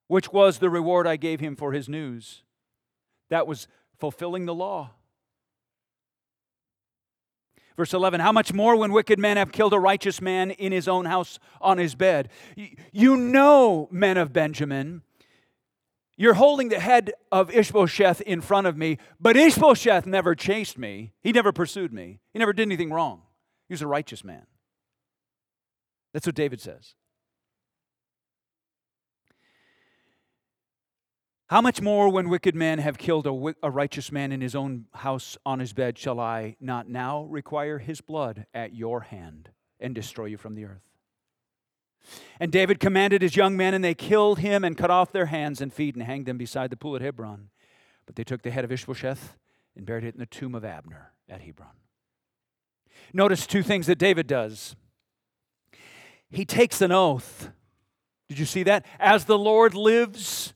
which 0.07 0.33
was 0.33 0.57
the 0.57 0.71
reward 0.71 1.05
I 1.05 1.17
gave 1.17 1.39
him 1.39 1.55
for 1.55 1.71
his 1.71 1.87
news. 1.87 2.41
That 3.29 3.45
was 3.45 3.67
fulfilling 3.99 4.45
the 4.45 4.55
law. 4.55 4.91
Verse 7.77 7.93
11, 7.93 8.21
how 8.21 8.31
much 8.31 8.53
more 8.53 8.75
when 8.77 8.93
wicked 8.93 9.19
men 9.19 9.35
have 9.35 9.51
killed 9.51 9.73
a 9.73 9.79
righteous 9.79 10.21
man 10.21 10.51
in 10.51 10.71
his 10.71 10.88
own 10.88 11.05
house 11.05 11.39
on 11.59 11.77
his 11.77 11.93
bed? 11.93 12.29
You 12.93 13.17
know, 13.17 13.89
men 13.91 14.17
of 14.17 14.31
Benjamin, 14.31 15.01
you're 16.15 16.35
holding 16.35 16.69
the 16.69 16.79
head 16.79 17.11
of 17.33 17.53
Ishbosheth 17.53 18.21
in 18.21 18.39
front 18.39 18.67
of 18.67 18.77
me, 18.77 18.97
but 19.19 19.35
Ishbosheth 19.35 20.05
never 20.05 20.35
chased 20.35 20.77
me. 20.77 21.11
He 21.21 21.33
never 21.33 21.51
pursued 21.51 21.91
me. 21.91 22.21
He 22.31 22.39
never 22.39 22.53
did 22.53 22.63
anything 22.63 22.93
wrong. 22.93 23.23
He 23.67 23.73
was 23.73 23.81
a 23.81 23.88
righteous 23.88 24.23
man. 24.23 24.45
That's 26.13 26.25
what 26.25 26.35
David 26.35 26.61
says. 26.61 26.95
How 31.47 31.62
much 31.62 31.79
more, 31.79 32.10
when 32.10 32.29
wicked 32.29 32.55
men 32.55 32.79
have 32.79 32.97
killed 32.97 33.27
a, 33.27 33.69
righteous 33.69 34.12
man 34.12 34.31
in 34.31 34.41
his 34.41 34.55
own 34.55 34.86
house 34.95 35.38
on 35.45 35.60
his 35.60 35.73
bed, 35.73 35.95
shall 35.95 36.19
I 36.19 36.55
not 36.60 36.89
now 36.89 37.25
require 37.25 37.77
his 37.77 38.01
blood 38.01 38.47
at 38.51 38.73
your 38.73 39.01
hand 39.01 39.49
and 39.79 39.93
destroy 39.93 40.25
you 40.25 40.38
from 40.38 40.55
the 40.55 40.65
earth? 40.65 40.81
And 42.39 42.51
David 42.51 42.79
commanded 42.79 43.21
his 43.21 43.36
young 43.36 43.55
men, 43.55 43.75
and 43.75 43.84
they 43.84 43.93
killed 43.93 44.39
him 44.39 44.63
and 44.63 44.75
cut 44.75 44.89
off 44.89 45.12
their 45.12 45.27
hands 45.27 45.62
and 45.62 45.71
feet 45.71 45.93
and 45.93 46.03
hanged 46.03 46.25
them 46.25 46.39
beside 46.39 46.71
the 46.71 46.77
pool 46.77 46.95
at 46.95 47.03
Hebron. 47.03 47.49
But 48.08 48.15
they 48.15 48.23
took 48.23 48.41
the 48.41 48.51
head 48.51 48.65
of 48.65 48.71
Ishbosheth 48.71 49.38
and 49.75 49.86
buried 49.86 50.03
it 50.03 50.15
in 50.15 50.19
the 50.19 50.25
tomb 50.25 50.55
of 50.55 50.65
Abner 50.65 51.12
at 51.29 51.41
Hebron. 51.41 51.69
Notice 53.13 53.45
two 53.45 53.62
things 53.62 53.86
that 53.86 53.99
David 53.99 54.25
does. 54.25 54.75
He 56.31 56.43
takes 56.43 56.81
an 56.81 56.91
oath. 56.91 57.49
Did 58.27 58.39
you 58.39 58.45
see 58.45 58.63
that? 58.63 58.84
As 58.99 59.25
the 59.25 59.38
Lord 59.38 59.75
lives, 59.75 60.54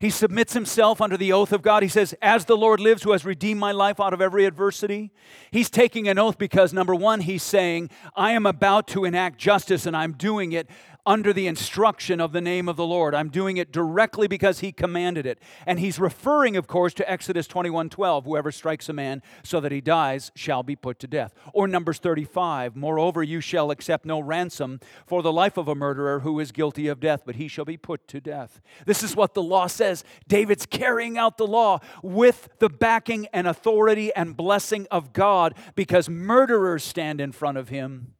he 0.00 0.10
submits 0.10 0.52
himself 0.52 1.00
under 1.00 1.16
the 1.16 1.32
oath 1.32 1.52
of 1.52 1.62
God. 1.62 1.82
He 1.82 1.88
says, 1.88 2.14
As 2.20 2.44
the 2.44 2.56
Lord 2.56 2.80
lives, 2.80 3.02
who 3.02 3.12
has 3.12 3.24
redeemed 3.24 3.60
my 3.60 3.72
life 3.72 4.00
out 4.00 4.12
of 4.12 4.20
every 4.20 4.44
adversity. 4.44 5.10
He's 5.50 5.70
taking 5.70 6.08
an 6.08 6.18
oath 6.18 6.38
because, 6.38 6.72
number 6.72 6.94
one, 6.94 7.20
he's 7.20 7.42
saying, 7.42 7.90
I 8.14 8.32
am 8.32 8.46
about 8.46 8.88
to 8.88 9.04
enact 9.04 9.38
justice 9.38 9.86
and 9.86 9.96
I'm 9.96 10.12
doing 10.12 10.52
it 10.52 10.68
under 11.06 11.32
the 11.32 11.46
instruction 11.46 12.20
of 12.20 12.32
the 12.32 12.40
name 12.40 12.68
of 12.68 12.76
the 12.76 12.84
Lord. 12.84 13.14
I'm 13.14 13.28
doing 13.28 13.56
it 13.56 13.70
directly 13.70 14.26
because 14.26 14.60
he 14.60 14.72
commanded 14.72 15.24
it. 15.24 15.38
And 15.64 15.78
he's 15.78 16.00
referring, 16.00 16.56
of 16.56 16.66
course, 16.66 16.92
to 16.94 17.10
Exodus 17.10 17.46
21 17.46 17.88
12. 17.88 18.24
Whoever 18.24 18.50
strikes 18.50 18.88
a 18.88 18.92
man 18.92 19.22
so 19.44 19.60
that 19.60 19.70
he 19.70 19.80
dies 19.80 20.32
shall 20.34 20.62
be 20.62 20.74
put 20.74 20.98
to 20.98 21.06
death. 21.06 21.32
Or 21.52 21.68
Numbers 21.68 21.98
35. 21.98 22.74
Moreover, 22.74 23.22
you 23.22 23.40
shall 23.40 23.70
accept 23.70 24.04
no 24.04 24.18
ransom 24.18 24.80
for 25.06 25.22
the 25.22 25.32
life 25.32 25.56
of 25.56 25.68
a 25.68 25.74
murderer 25.74 26.20
who 26.20 26.40
is 26.40 26.50
guilty 26.50 26.88
of 26.88 26.98
death, 26.98 27.22
but 27.24 27.36
he 27.36 27.46
shall 27.46 27.64
be 27.64 27.76
put 27.76 28.08
to 28.08 28.20
death. 28.20 28.60
This 28.84 29.02
is 29.02 29.14
what 29.14 29.34
the 29.34 29.42
law 29.42 29.68
says. 29.68 30.02
David's 30.26 30.66
carrying 30.66 31.16
out 31.16 31.38
the 31.38 31.46
law 31.46 31.78
with 32.02 32.48
the 32.58 32.68
backing 32.68 33.28
and 33.32 33.46
authority 33.46 34.12
and 34.14 34.36
blessing 34.36 34.86
of 34.90 35.12
God 35.12 35.54
because 35.76 36.08
murderers 36.08 36.82
stand 36.82 37.20
in 37.20 37.30
front 37.30 37.58
of 37.58 37.68
him 37.68 38.15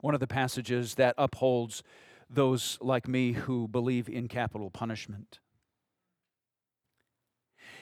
one 0.00 0.14
of 0.14 0.20
the 0.20 0.26
passages 0.26 0.94
that 0.94 1.14
upholds 1.18 1.82
those 2.28 2.78
like 2.80 3.08
me 3.08 3.32
who 3.32 3.68
believe 3.68 4.08
in 4.08 4.28
capital 4.28 4.70
punishment. 4.70 5.40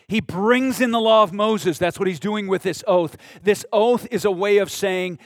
He 0.06 0.20
brings 0.20 0.80
in 0.80 0.90
the 0.90 1.00
law 1.00 1.22
of 1.22 1.34
Moses. 1.34 1.76
That's 1.76 1.98
what 1.98 2.08
he's 2.08 2.20
doing 2.20 2.48
with 2.48 2.62
this 2.62 2.82
oath. 2.86 3.16
This 3.42 3.66
oath 3.72 4.06
is 4.10 4.24
a 4.24 4.30
way 4.30 4.56
of 4.56 4.70
saying, 4.70 5.18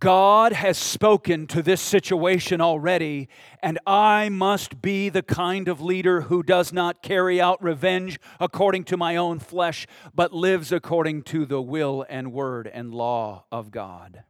God 0.00 0.52
has 0.52 0.76
spoken 0.76 1.46
to 1.48 1.62
this 1.62 1.80
situation 1.80 2.60
already, 2.60 3.28
and 3.62 3.78
I 3.86 4.28
must 4.28 4.82
be 4.82 5.08
the 5.08 5.22
kind 5.22 5.68
of 5.68 5.80
leader 5.80 6.22
who 6.22 6.42
does 6.42 6.72
not 6.72 7.02
carry 7.02 7.40
out 7.40 7.62
revenge 7.62 8.18
according 8.40 8.84
to 8.84 8.96
my 8.96 9.16
own 9.16 9.38
flesh, 9.38 9.86
but 10.14 10.32
lives 10.32 10.72
according 10.72 11.22
to 11.24 11.46
the 11.46 11.62
will 11.62 12.04
and 12.08 12.32
word 12.32 12.66
and 12.66 12.94
law 12.94 13.44
of 13.52 13.70
God. 13.70 14.24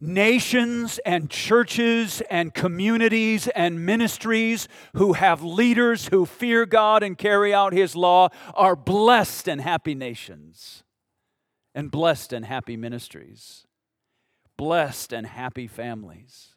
Nations 0.00 1.00
and 1.04 1.28
churches 1.28 2.22
and 2.30 2.54
communities 2.54 3.48
and 3.48 3.84
ministries 3.84 4.68
who 4.94 5.14
have 5.14 5.42
leaders 5.42 6.08
who 6.08 6.24
fear 6.24 6.66
God 6.66 7.02
and 7.02 7.18
carry 7.18 7.52
out 7.52 7.72
His 7.72 7.96
law 7.96 8.28
are 8.54 8.76
blessed 8.76 9.48
and 9.48 9.60
happy 9.60 9.96
nations 9.96 10.84
and 11.74 11.90
blessed 11.90 12.32
and 12.32 12.44
happy 12.44 12.76
ministries, 12.76 13.66
blessed 14.56 15.12
and 15.12 15.26
happy 15.26 15.66
families. 15.66 16.54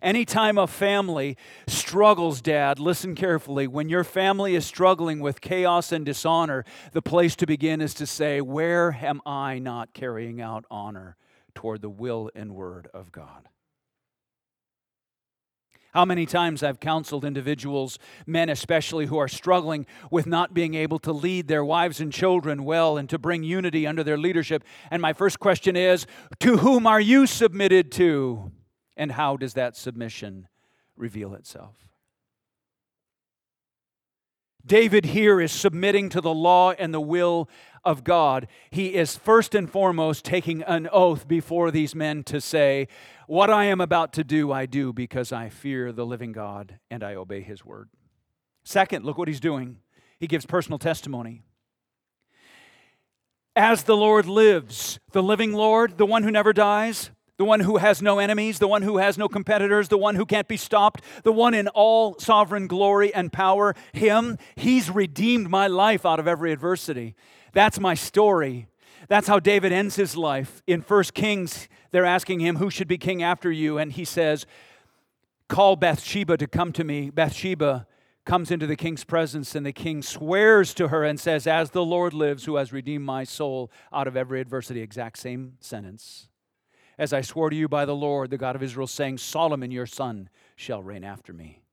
Anytime 0.00 0.56
a 0.56 0.66
family 0.66 1.36
struggles, 1.66 2.40
Dad, 2.40 2.78
listen 2.78 3.14
carefully. 3.14 3.66
When 3.66 3.88
your 3.88 4.04
family 4.04 4.54
is 4.54 4.64
struggling 4.64 5.20
with 5.20 5.40
chaos 5.40 5.92
and 5.92 6.06
dishonor, 6.06 6.64
the 6.92 7.02
place 7.02 7.36
to 7.36 7.46
begin 7.46 7.80
is 7.80 7.92
to 7.94 8.06
say, 8.06 8.40
Where 8.40 8.98
am 9.02 9.20
I 9.26 9.58
not 9.58 9.92
carrying 9.92 10.40
out 10.40 10.64
honor 10.70 11.16
toward 11.54 11.82
the 11.82 11.90
will 11.90 12.30
and 12.34 12.54
word 12.54 12.88
of 12.92 13.12
God? 13.12 13.48
How 15.94 16.04
many 16.04 16.26
times 16.26 16.64
I've 16.64 16.80
counseled 16.80 17.24
individuals, 17.24 18.00
men 18.26 18.48
especially, 18.48 19.06
who 19.06 19.16
are 19.16 19.28
struggling 19.28 19.86
with 20.10 20.26
not 20.26 20.52
being 20.52 20.74
able 20.74 20.98
to 20.98 21.12
lead 21.12 21.46
their 21.46 21.64
wives 21.64 22.00
and 22.00 22.12
children 22.12 22.64
well 22.64 22.98
and 22.98 23.08
to 23.10 23.18
bring 23.18 23.44
unity 23.44 23.86
under 23.86 24.02
their 24.02 24.18
leadership. 24.18 24.64
And 24.90 25.00
my 25.00 25.12
first 25.12 25.38
question 25.38 25.76
is 25.76 26.06
To 26.40 26.56
whom 26.56 26.88
are 26.88 27.00
you 27.00 27.28
submitted 27.28 27.92
to? 27.92 28.50
And 28.96 29.12
how 29.12 29.36
does 29.36 29.54
that 29.54 29.76
submission 29.76 30.48
reveal 30.96 31.32
itself? 31.34 31.76
David 34.66 35.06
here 35.06 35.40
is 35.40 35.52
submitting 35.52 36.08
to 36.10 36.20
the 36.20 36.32
law 36.32 36.72
and 36.72 36.92
the 36.92 37.00
will 37.00 37.48
of 37.84 38.02
God. 38.02 38.48
He 38.70 38.94
is 38.94 39.16
first 39.16 39.54
and 39.54 39.70
foremost 39.70 40.24
taking 40.24 40.62
an 40.62 40.88
oath 40.90 41.28
before 41.28 41.70
these 41.70 41.94
men 41.94 42.24
to 42.24 42.40
say, 42.40 42.88
What 43.26 43.50
I 43.50 43.64
am 43.64 43.80
about 43.80 44.12
to 44.14 44.24
do, 44.24 44.52
I 44.52 44.66
do 44.66 44.92
because 44.92 45.32
I 45.32 45.50
fear 45.50 45.92
the 45.92 46.06
living 46.06 46.32
God 46.32 46.78
and 46.90 47.04
I 47.04 47.14
obey 47.14 47.42
his 47.42 47.64
word. 47.64 47.90
Second, 48.64 49.04
look 49.04 49.18
what 49.18 49.28
he's 49.28 49.40
doing. 49.40 49.78
He 50.18 50.26
gives 50.26 50.46
personal 50.46 50.78
testimony. 50.78 51.42
As 53.54 53.84
the 53.84 53.96
Lord 53.96 54.26
lives, 54.26 54.98
the 55.12 55.22
living 55.22 55.52
Lord, 55.52 55.98
the 55.98 56.06
one 56.06 56.22
who 56.22 56.30
never 56.30 56.52
dies, 56.52 57.10
the 57.36 57.44
one 57.44 57.60
who 57.60 57.78
has 57.78 58.00
no 58.00 58.18
enemies, 58.18 58.58
the 58.58 58.68
one 58.68 58.82
who 58.82 58.98
has 58.98 59.18
no 59.18 59.28
competitors, 59.28 59.88
the 59.88 59.98
one 59.98 60.14
who 60.14 60.24
can't 60.24 60.46
be 60.46 60.56
stopped, 60.56 61.02
the 61.24 61.32
one 61.32 61.54
in 61.54 61.68
all 61.68 62.18
sovereign 62.18 62.66
glory 62.66 63.12
and 63.12 63.32
power, 63.32 63.74
him, 63.92 64.38
he's 64.54 64.88
redeemed 64.88 65.50
my 65.50 65.66
life 65.66 66.06
out 66.06 66.20
of 66.20 66.28
every 66.28 66.52
adversity. 66.52 67.14
That's 67.52 67.80
my 67.80 67.94
story. 67.94 68.68
That's 69.08 69.26
how 69.26 69.40
David 69.40 69.72
ends 69.72 69.96
his 69.96 70.16
life. 70.16 70.62
In 70.66 70.80
First 70.80 71.14
Kings, 71.14 71.68
they're 71.90 72.04
asking 72.04 72.40
him, 72.40 72.56
Who 72.56 72.70
should 72.70 72.88
be 72.88 72.98
king 72.98 73.22
after 73.22 73.50
you? 73.50 73.78
And 73.78 73.92
he 73.92 74.04
says, 74.04 74.46
Call 75.48 75.76
Bathsheba 75.76 76.36
to 76.36 76.46
come 76.46 76.72
to 76.72 76.84
me. 76.84 77.10
Bathsheba 77.10 77.86
comes 78.24 78.50
into 78.50 78.66
the 78.66 78.76
king's 78.76 79.04
presence, 79.04 79.54
and 79.54 79.66
the 79.66 79.72
king 79.72 80.02
swears 80.02 80.72
to 80.74 80.88
her 80.88 81.04
and 81.04 81.20
says, 81.20 81.46
As 81.46 81.70
the 81.70 81.84
Lord 81.84 82.14
lives, 82.14 82.44
who 82.44 82.56
has 82.56 82.72
redeemed 82.72 83.04
my 83.04 83.24
soul 83.24 83.70
out 83.92 84.06
of 84.06 84.16
every 84.16 84.40
adversity. 84.40 84.80
Exact 84.80 85.18
same 85.18 85.54
sentence 85.60 86.28
as 86.98 87.12
I 87.12 87.20
swore 87.20 87.50
to 87.50 87.56
you 87.56 87.68
by 87.68 87.84
the 87.84 87.94
Lord, 87.94 88.30
the 88.30 88.38
God 88.38 88.56
of 88.56 88.62
Israel, 88.62 88.86
saying, 88.86 89.18
Solomon 89.18 89.70
your 89.70 89.86
son 89.86 90.28
shall 90.56 90.82
reign 90.82 91.04
after 91.04 91.32
me. 91.32 91.64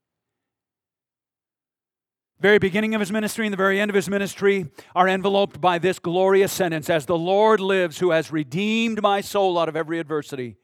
Very 2.40 2.58
beginning 2.58 2.96
of 2.96 3.02
his 3.02 3.12
ministry 3.12 3.46
and 3.46 3.54
the 3.54 3.58
very 3.58 3.80
end 3.80 3.92
of 3.92 3.96
his 3.96 4.10
ministry 4.10 4.72
are 4.96 5.08
enveloped 5.08 5.62
by 5.62 5.78
this 5.78 6.00
glorious 6.00 6.52
sentence 6.52 6.90
As 6.90 7.06
the 7.06 7.18
Lord 7.18 7.60
lives, 7.60 8.00
who 8.00 8.10
has 8.10 8.32
redeemed 8.32 9.02
my 9.02 9.22
soul 9.22 9.60
out 9.60 9.70
of 9.70 9.76
every 9.76 10.00
adversity. 10.00 10.58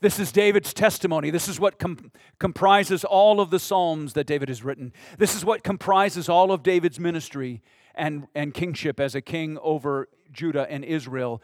This 0.00 0.20
is 0.20 0.30
David's 0.30 0.72
testimony. 0.72 1.30
This 1.30 1.48
is 1.48 1.58
what 1.58 1.80
com- 1.80 2.12
comprises 2.38 3.04
all 3.04 3.40
of 3.40 3.50
the 3.50 3.58
Psalms 3.58 4.12
that 4.12 4.28
David 4.28 4.48
has 4.48 4.62
written. 4.62 4.92
This 5.18 5.34
is 5.34 5.44
what 5.44 5.64
comprises 5.64 6.28
all 6.28 6.52
of 6.52 6.62
David's 6.62 7.00
ministry 7.00 7.62
and, 7.96 8.28
and 8.34 8.54
kingship 8.54 9.00
as 9.00 9.16
a 9.16 9.20
king 9.20 9.58
over 9.58 10.08
Judah 10.30 10.66
and 10.70 10.84
Israel. 10.84 11.42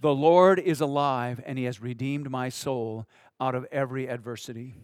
The 0.00 0.14
Lord 0.14 0.58
is 0.58 0.80
alive, 0.80 1.40
and 1.46 1.58
he 1.58 1.64
has 1.64 1.80
redeemed 1.80 2.30
my 2.30 2.48
soul 2.48 3.06
out 3.40 3.54
of 3.54 3.66
every 3.72 4.08
adversity. 4.08 4.74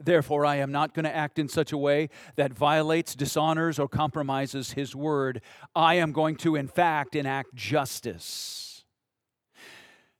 Therefore, 0.00 0.46
I 0.46 0.56
am 0.56 0.70
not 0.70 0.94
going 0.94 1.04
to 1.04 1.14
act 1.14 1.38
in 1.38 1.48
such 1.48 1.72
a 1.72 1.78
way 1.78 2.08
that 2.36 2.52
violates, 2.52 3.14
dishonors, 3.14 3.78
or 3.78 3.88
compromises 3.88 4.72
his 4.72 4.94
word. 4.94 5.40
I 5.74 5.94
am 5.94 6.12
going 6.12 6.36
to, 6.36 6.56
in 6.56 6.68
fact, 6.68 7.16
enact 7.16 7.54
justice. 7.54 8.84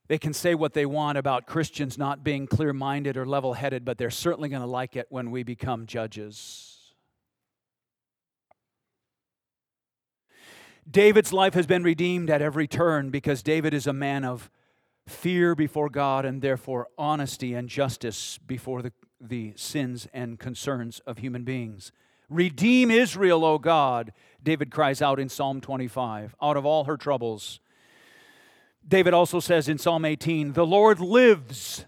They 0.07 0.17
can 0.17 0.33
say 0.33 0.55
what 0.55 0.73
they 0.73 0.87
want 0.87 1.17
about 1.17 1.45
Christians 1.45 1.97
not 1.97 2.23
being 2.23 2.47
clear 2.47 2.73
minded 2.73 3.15
or 3.15 3.25
level 3.25 3.53
headed, 3.53 3.85
but 3.85 3.97
they're 3.97 4.09
certainly 4.09 4.49
going 4.49 4.63
to 4.63 4.67
like 4.67 4.95
it 4.95 5.05
when 5.09 5.29
we 5.29 5.43
become 5.43 5.85
judges. 5.85 6.78
David's 10.89 11.31
life 11.31 11.53
has 11.53 11.67
been 11.67 11.83
redeemed 11.83 12.29
at 12.31 12.41
every 12.41 12.67
turn 12.67 13.11
because 13.11 13.43
David 13.43 13.73
is 13.73 13.85
a 13.85 13.93
man 13.93 14.25
of 14.25 14.49
fear 15.07 15.53
before 15.53 15.89
God 15.89 16.25
and 16.25 16.41
therefore 16.41 16.87
honesty 16.97 17.53
and 17.53 17.69
justice 17.69 18.39
before 18.39 18.81
the, 18.81 18.91
the 19.21 19.53
sins 19.55 20.07
and 20.13 20.39
concerns 20.39 20.99
of 21.05 21.19
human 21.19 21.43
beings. 21.43 21.91
Redeem 22.27 22.89
Israel, 22.89 23.45
O 23.45 23.59
God, 23.59 24.13
David 24.41 24.71
cries 24.71 25.01
out 25.01 25.19
in 25.19 25.29
Psalm 25.29 25.61
25, 25.61 26.35
out 26.41 26.57
of 26.57 26.65
all 26.65 26.85
her 26.85 26.97
troubles. 26.97 27.59
David 28.87 29.13
also 29.13 29.39
says 29.39 29.69
in 29.69 29.77
Psalm 29.77 30.05
18, 30.05 30.53
The 30.53 30.65
Lord 30.65 30.99
lives. 30.99 31.85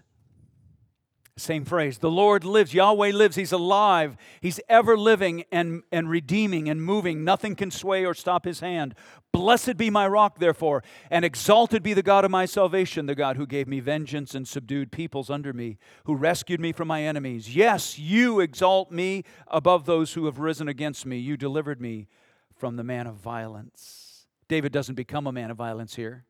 Same 1.42 1.64
phrase. 1.64 1.98
The 1.98 2.10
Lord 2.10 2.44
lives. 2.44 2.72
Yahweh 2.72 3.10
lives. 3.10 3.34
He's 3.34 3.50
alive. 3.50 4.16
He's 4.40 4.60
ever 4.68 4.96
living 4.96 5.44
and, 5.50 5.82
and 5.90 6.08
redeeming 6.08 6.68
and 6.68 6.80
moving. 6.80 7.24
Nothing 7.24 7.56
can 7.56 7.72
sway 7.72 8.06
or 8.06 8.14
stop 8.14 8.44
his 8.44 8.60
hand. 8.60 8.94
Blessed 9.32 9.76
be 9.76 9.90
my 9.90 10.06
rock, 10.06 10.38
therefore, 10.38 10.84
and 11.10 11.24
exalted 11.24 11.82
be 11.82 11.94
the 11.94 12.02
God 12.02 12.24
of 12.24 12.30
my 12.30 12.46
salvation, 12.46 13.06
the 13.06 13.16
God 13.16 13.36
who 13.36 13.46
gave 13.46 13.66
me 13.66 13.80
vengeance 13.80 14.34
and 14.34 14.46
subdued 14.46 14.92
peoples 14.92 15.30
under 15.30 15.52
me, 15.52 15.78
who 16.04 16.14
rescued 16.14 16.60
me 16.60 16.70
from 16.70 16.86
my 16.86 17.02
enemies. 17.02 17.56
Yes, 17.56 17.98
you 17.98 18.38
exalt 18.38 18.92
me 18.92 19.24
above 19.48 19.84
those 19.84 20.12
who 20.12 20.26
have 20.26 20.38
risen 20.38 20.68
against 20.68 21.04
me. 21.06 21.18
You 21.18 21.36
delivered 21.36 21.80
me 21.80 22.06
from 22.54 22.76
the 22.76 22.84
man 22.84 23.08
of 23.08 23.16
violence. 23.16 24.26
David 24.46 24.70
doesn't 24.70 24.94
become 24.94 25.26
a 25.26 25.32
man 25.32 25.50
of 25.50 25.56
violence 25.56 25.96
here 25.96 26.24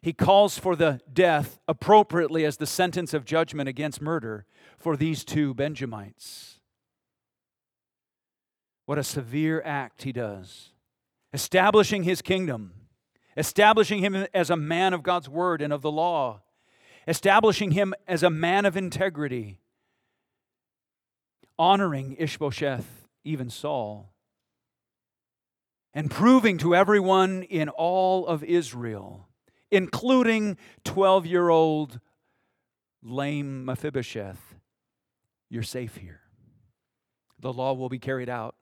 he 0.00 0.12
calls 0.12 0.58
for 0.58 0.76
the 0.76 1.00
death 1.12 1.58
appropriately 1.66 2.44
as 2.44 2.56
the 2.56 2.66
sentence 2.66 3.12
of 3.12 3.24
judgment 3.24 3.68
against 3.68 4.00
murder 4.00 4.46
for 4.78 4.96
these 4.96 5.24
two 5.24 5.54
Benjamites. 5.54 6.60
What 8.86 8.98
a 8.98 9.04
severe 9.04 9.60
act 9.64 10.04
he 10.04 10.12
does. 10.12 10.70
Establishing 11.32 12.04
his 12.04 12.22
kingdom, 12.22 12.72
establishing 13.36 13.98
him 14.00 14.26
as 14.32 14.50
a 14.50 14.56
man 14.56 14.94
of 14.94 15.02
God's 15.02 15.28
word 15.28 15.60
and 15.60 15.72
of 15.72 15.82
the 15.82 15.90
law, 15.90 16.42
establishing 17.06 17.72
him 17.72 17.92
as 18.06 18.22
a 18.22 18.30
man 18.30 18.64
of 18.64 18.76
integrity, 18.76 19.60
honoring 21.58 22.16
Ishbosheth, 22.18 23.06
even 23.24 23.50
Saul, 23.50 24.14
and 25.92 26.10
proving 26.10 26.56
to 26.58 26.74
everyone 26.74 27.42
in 27.42 27.68
all 27.68 28.26
of 28.26 28.44
Israel 28.44 29.27
including 29.70 30.56
12 30.84 31.26
year 31.26 31.48
old 31.48 32.00
lame 33.02 33.64
Mephibosheth, 33.64 34.54
you're 35.48 35.62
safe 35.62 35.96
here. 35.96 36.20
The 37.40 37.52
law 37.52 37.72
will 37.72 37.88
be 37.88 37.98
carried 37.98 38.28
out. 38.28 38.54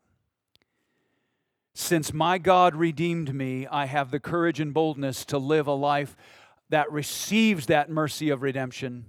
Since 1.74 2.12
my 2.12 2.38
God 2.38 2.74
redeemed 2.74 3.34
me, 3.34 3.66
I 3.66 3.86
have 3.86 4.10
the 4.10 4.20
courage 4.20 4.60
and 4.60 4.72
boldness 4.72 5.24
to 5.26 5.38
live 5.38 5.66
a 5.66 5.72
life 5.72 6.16
that 6.70 6.90
receives 6.90 7.66
that 7.66 7.90
mercy 7.90 8.30
of 8.30 8.42
redemption 8.42 9.06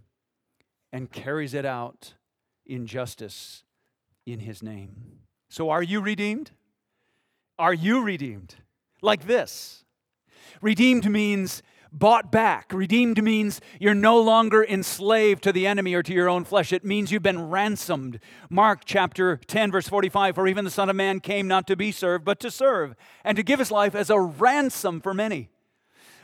and 0.92 1.12
carries 1.12 1.54
it 1.54 1.66
out 1.66 2.14
in 2.66 2.86
justice 2.86 3.64
in 4.26 4.40
his 4.40 4.62
name. 4.62 5.20
So, 5.50 5.70
are 5.70 5.82
you 5.82 6.02
redeemed? 6.02 6.52
Are 7.58 7.74
you 7.74 8.04
redeemed? 8.04 8.56
Like 9.02 9.28
this. 9.28 9.86
Redeemed 10.62 11.10
means 11.10 11.64
bought 11.98 12.32
back. 12.32 12.72
Redeemed 12.74 13.24
means 13.24 13.62
you're 13.80 13.96
no 13.96 14.20
longer 14.20 14.64
enslaved 14.64 15.44
to 15.44 15.52
the 15.52 15.68
enemy 15.68 15.94
or 15.94 16.04
to 16.04 16.14
your 16.14 16.30
own 16.30 16.44
flesh. 16.44 16.72
It 16.72 16.86
means 16.86 17.12
you've 17.12 17.24
been 17.24 17.50
ransomed. 17.50 18.20
Mark 18.50 18.82
chapter 18.86 19.38
10, 19.48 19.72
verse 19.72 19.88
45 19.88 20.36
For 20.36 20.48
even 20.48 20.66
the 20.66 20.72
Son 20.72 20.90
of 20.90 20.96
Man 20.96 21.20
came 21.20 21.48
not 21.48 21.68
to 21.68 21.76
be 21.76 21.92
served, 21.92 22.26
but 22.26 22.40
to 22.42 22.52
serve, 22.52 22.96
and 23.24 23.36
to 23.36 23.44
give 23.44 23.60
his 23.60 23.72
life 23.72 23.96
as 23.96 24.10
a 24.10 24.20
ransom 24.20 25.02
for 25.02 25.14
many. 25.14 25.50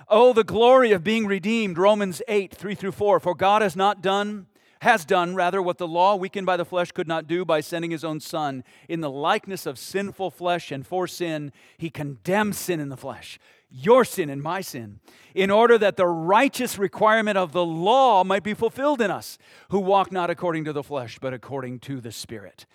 Oh, 0.08 0.34
the 0.34 0.44
glory 0.44 0.92
of 0.92 1.04
being 1.04 1.26
redeemed. 1.26 1.78
Romans 1.78 2.22
8, 2.28 2.54
3 2.54 2.76
through 2.76 2.92
4. 2.92 3.20
For 3.20 3.36
God 3.36 3.62
has 3.62 3.76
not 3.76 4.02
done, 4.02 4.48
has 4.82 5.06
done 5.06 5.34
rather 5.34 5.62
what 5.62 5.78
the 5.78 5.88
law, 5.88 6.16
weakened 6.16 6.46
by 6.46 6.58
the 6.58 6.66
flesh, 6.66 6.92
could 6.92 7.08
not 7.08 7.26
do 7.26 7.46
by 7.46 7.62
sending 7.62 7.92
his 7.92 8.04
own 8.04 8.20
Son. 8.20 8.64
In 8.90 9.00
the 9.00 9.10
likeness 9.10 9.66
of 9.66 9.80
sinful 9.80 10.32
flesh 10.32 10.72
and 10.72 10.86
for 10.86 11.08
sin, 11.08 11.54
he 11.78 11.90
condemns 11.90 12.58
sin 12.58 12.82
in 12.82 12.90
the 12.90 12.98
flesh, 12.98 13.40
your 13.74 14.06
sin 14.06 14.30
and 14.30 14.42
my 14.42 14.62
sin, 14.62 15.00
in 15.34 15.50
order 15.50 15.78
that 15.80 15.98
the 15.98 16.06
righteous 16.06 16.78
requirement 16.78 17.38
of 17.38 17.52
the 17.52 17.66
law 17.66 18.24
might 18.24 18.44
be 18.44 18.54
fulfilled 18.54 19.02
in 19.02 19.10
us, 19.10 19.40
who 19.70 19.80
walk 19.80 20.12
not 20.12 20.30
according 20.30 20.64
to 20.66 20.74
the 20.74 20.84
flesh, 20.84 21.18
but 21.20 21.34
according 21.34 21.80
to 21.80 22.00
the 22.00 22.12
Spirit. 22.12 22.68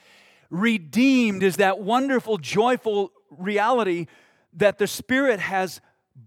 Redeemed 0.50 1.42
is 1.42 1.56
that 1.56 1.78
wonderful, 1.78 2.36
joyful 2.36 3.12
reality 3.30 4.06
that 4.52 4.78
the 4.78 4.88
Spirit 4.88 5.38
has 5.38 5.80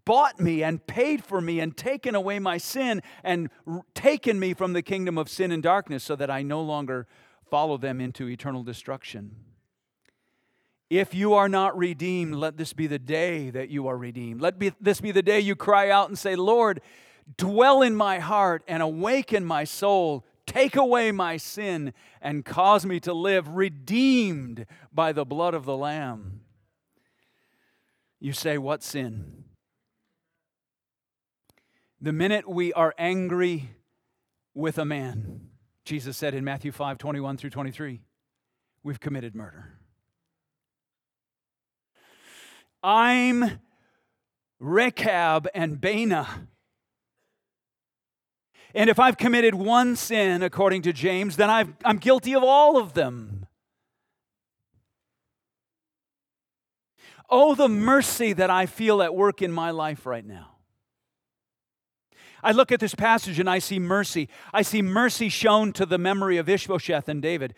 bought 0.05 0.39
me 0.39 0.63
and 0.63 0.87
paid 0.87 1.21
for 1.21 1.41
me 1.41 1.59
and 1.59 1.75
taken 1.75 2.15
away 2.15 2.39
my 2.39 2.57
sin 2.57 3.01
and 3.25 3.49
taken 3.93 4.39
me 4.39 4.53
from 4.53 4.71
the 4.71 4.81
kingdom 4.81 5.17
of 5.17 5.27
sin 5.27 5.51
and 5.51 5.61
darkness 5.61 6.03
so 6.03 6.15
that 6.15 6.31
I 6.31 6.43
no 6.43 6.61
longer 6.61 7.07
follow 7.49 7.77
them 7.77 7.99
into 7.99 8.29
eternal 8.29 8.63
destruction. 8.63 9.35
If 10.91 11.15
you 11.15 11.35
are 11.35 11.47
not 11.47 11.77
redeemed, 11.77 12.35
let 12.35 12.57
this 12.57 12.73
be 12.73 12.85
the 12.85 12.99
day 12.99 13.49
that 13.51 13.69
you 13.69 13.87
are 13.87 13.97
redeemed. 13.97 14.41
Let 14.41 14.59
be, 14.59 14.73
this 14.81 14.99
be 14.99 15.11
the 15.11 15.21
day 15.21 15.39
you 15.39 15.55
cry 15.55 15.89
out 15.89 16.09
and 16.09 16.19
say, 16.19 16.35
Lord, 16.35 16.81
dwell 17.37 17.81
in 17.81 17.95
my 17.95 18.19
heart 18.19 18.61
and 18.67 18.83
awaken 18.83 19.45
my 19.45 19.63
soul. 19.63 20.25
Take 20.45 20.75
away 20.75 21.13
my 21.13 21.37
sin 21.37 21.93
and 22.21 22.43
cause 22.43 22.85
me 22.85 22.99
to 22.99 23.13
live 23.13 23.47
redeemed 23.47 24.65
by 24.93 25.13
the 25.13 25.23
blood 25.23 25.53
of 25.53 25.63
the 25.63 25.77
Lamb. 25.77 26.41
You 28.19 28.33
say, 28.33 28.57
What 28.57 28.83
sin? 28.83 29.45
The 32.01 32.11
minute 32.11 32.49
we 32.49 32.73
are 32.73 32.93
angry 32.97 33.69
with 34.53 34.77
a 34.77 34.83
man, 34.83 35.51
Jesus 35.85 36.17
said 36.17 36.33
in 36.33 36.43
Matthew 36.43 36.73
5 36.73 36.97
21 36.97 37.37
through 37.37 37.51
23, 37.51 38.01
we've 38.83 38.99
committed 38.99 39.33
murder. 39.35 39.77
I'm 42.83 43.59
Rechab 44.59 45.47
and 45.53 45.79
Baanah. 45.79 46.47
And 48.73 48.89
if 48.89 48.99
I've 48.99 49.17
committed 49.17 49.55
one 49.55 49.95
sin, 49.95 50.41
according 50.43 50.83
to 50.83 50.93
James, 50.93 51.35
then 51.35 51.49
i 51.49 51.65
am 51.83 51.97
guilty 51.97 52.33
of 52.33 52.43
all 52.43 52.77
of 52.77 52.93
them. 52.93 53.45
Oh, 57.29 57.55
the 57.55 57.69
mercy 57.69 58.33
that 58.33 58.49
I 58.49 58.65
feel 58.65 59.01
at 59.01 59.15
work 59.15 59.41
in 59.41 59.51
my 59.51 59.71
life 59.71 60.05
right 60.05 60.25
now. 60.25 60.47
I 62.43 62.51
look 62.51 62.71
at 62.71 62.79
this 62.79 62.95
passage 62.95 63.39
and 63.39 63.49
I 63.49 63.59
see 63.59 63.79
mercy. 63.79 64.27
I 64.53 64.63
see 64.63 64.81
mercy 64.81 65.29
shown 65.29 65.73
to 65.73 65.85
the 65.85 65.97
memory 65.97 66.37
of 66.37 66.49
Ishbosheth 66.49 67.07
and 67.07 67.21
David. 67.21 67.53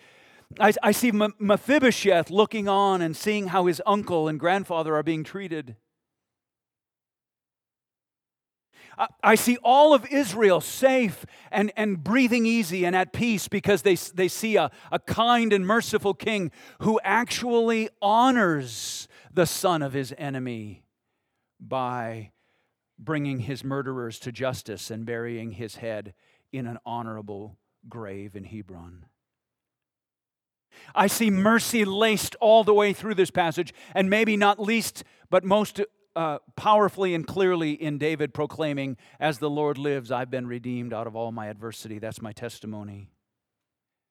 I, 0.60 0.73
I 0.82 0.91
see 0.91 1.12
Mephibosheth 1.12 2.29
looking 2.29 2.67
on 2.67 3.01
and 3.01 3.15
seeing 3.15 3.47
how 3.47 3.65
his 3.65 3.82
uncle 3.86 4.27
and 4.27 4.39
grandfather 4.39 4.95
are 4.95 5.03
being 5.03 5.23
treated. 5.23 5.75
I, 9.23 9.36
see 9.36 9.58
all 9.63 9.93
of 9.93 10.06
Israel 10.12 10.62
safe 10.62 11.25
and, 11.51 11.71
and 11.75 12.03
breathing 12.03 12.45
easy 12.45 12.86
and 12.86 12.95
at 12.95 13.12
peace 13.12 13.47
because 13.47 13.82
they, 13.82 13.95
they 13.95 14.27
see 14.27 14.56
a, 14.56 14.69
a 14.91 14.99
kind 14.99 15.51
and 15.51 15.65
merciful 15.65 16.13
king 16.13 16.51
who 16.79 16.99
actually 17.03 17.89
honors 18.01 19.08
the 19.34 19.45
son 19.45 19.82
of 19.82 19.93
his 19.93 20.13
enemy 20.17 20.84
by 21.60 22.32
bringing 22.99 23.39
his 23.39 23.63
murderers 23.63 24.19
to 24.19 24.32
justice 24.32 24.91
and 24.91 25.06
burying 25.06 25.51
his 25.53 25.77
head 25.77 26.13
in 26.51 26.67
an 26.67 26.77
honorable 26.86 27.58
grave 27.89 28.36
in 28.36 28.43
Hebron. 28.43 29.06
I 30.95 31.07
see 31.07 31.29
mercy 31.29 31.86
laced 31.86 32.36
all 32.39 32.63
the 32.63 32.73
way 32.73 32.93
through 32.93 33.15
this 33.15 33.31
passage, 33.31 33.73
and 33.93 34.09
maybe 34.09 34.38
not 34.38 34.59
least, 34.59 35.03
but 35.29 35.43
most 35.43 35.81
uh, 36.15 36.39
powerfully 36.55 37.15
and 37.15 37.25
clearly 37.25 37.71
in 37.71 37.97
David 37.97 38.33
proclaiming, 38.33 38.97
As 39.19 39.39
the 39.39 39.49
Lord 39.49 39.77
lives, 39.77 40.12
I've 40.12 40.29
been 40.29 40.47
redeemed 40.47 40.93
out 40.93 41.07
of 41.07 41.15
all 41.15 41.31
my 41.31 41.47
adversity. 41.47 41.99
That's 41.99 42.21
my 42.21 42.31
testimony. 42.31 43.09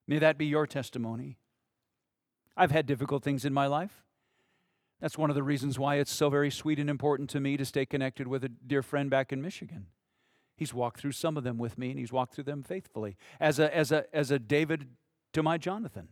May 0.09 0.19
that 0.19 0.39
be 0.39 0.47
your 0.47 0.67
testimony. 0.67 1.39
I've 2.57 2.73
had 2.73 2.87
difficult 2.87 3.23
things 3.23 3.45
in 3.45 3.53
my 3.53 3.67
life. 3.67 4.03
That's 5.01 5.19
one 5.19 5.31
of 5.31 5.37
the 5.37 5.43
reasons 5.43 5.79
why 5.79 5.97
it's 5.97 6.13
so 6.13 6.31
very 6.31 6.51
sweet 6.51 6.79
and 6.79 6.89
important 6.89 7.31
to 7.31 7.41
me 7.41 7.57
to 7.57 7.65
stay 7.65 7.87
connected 7.87 8.29
with 8.29 8.45
a 8.45 8.49
dear 8.49 8.83
friend 8.83 9.11
back 9.11 9.33
in 9.33 9.43
Michigan. 9.43 9.87
He's 10.57 10.75
walked 10.75 11.01
through 11.01 11.13
some 11.13 11.37
of 11.37 11.45
them 11.45 11.59
with 11.59 11.77
me, 11.77 11.91
and 11.91 11.99
he's 11.99 12.13
walked 12.13 12.35
through 12.35 12.45
them 12.45 12.63
faithfully, 12.63 13.17
as 13.41 13.59
a, 13.59 13.75
as 13.75 13.91
a, 13.91 14.05
as 14.15 14.31
a 14.31 14.39
David 14.39 14.89
to 15.33 15.43
my 15.43 15.59
Jonathan. 15.59 16.09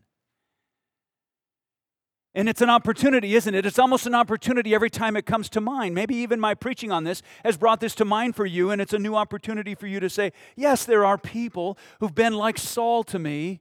And 2.32 2.48
it's 2.48 2.62
an 2.62 2.70
opportunity, 2.70 3.34
isn't 3.34 3.54
it? 3.54 3.66
It's 3.66 3.78
almost 3.78 4.06
an 4.06 4.14
opportunity 4.14 4.72
every 4.72 4.90
time 4.90 5.16
it 5.16 5.26
comes 5.26 5.48
to 5.50 5.60
mind. 5.60 5.96
Maybe 5.96 6.14
even 6.16 6.38
my 6.38 6.54
preaching 6.54 6.92
on 6.92 7.02
this 7.02 7.22
has 7.44 7.56
brought 7.56 7.80
this 7.80 7.94
to 7.96 8.04
mind 8.04 8.36
for 8.36 8.46
you, 8.46 8.70
and 8.70 8.80
it's 8.80 8.92
a 8.92 9.00
new 9.00 9.16
opportunity 9.16 9.74
for 9.74 9.88
you 9.88 9.98
to 9.98 10.08
say, 10.08 10.32
Yes, 10.54 10.84
there 10.84 11.04
are 11.04 11.18
people 11.18 11.76
who've 11.98 12.14
been 12.14 12.34
like 12.34 12.56
Saul 12.56 13.02
to 13.04 13.18
me, 13.18 13.60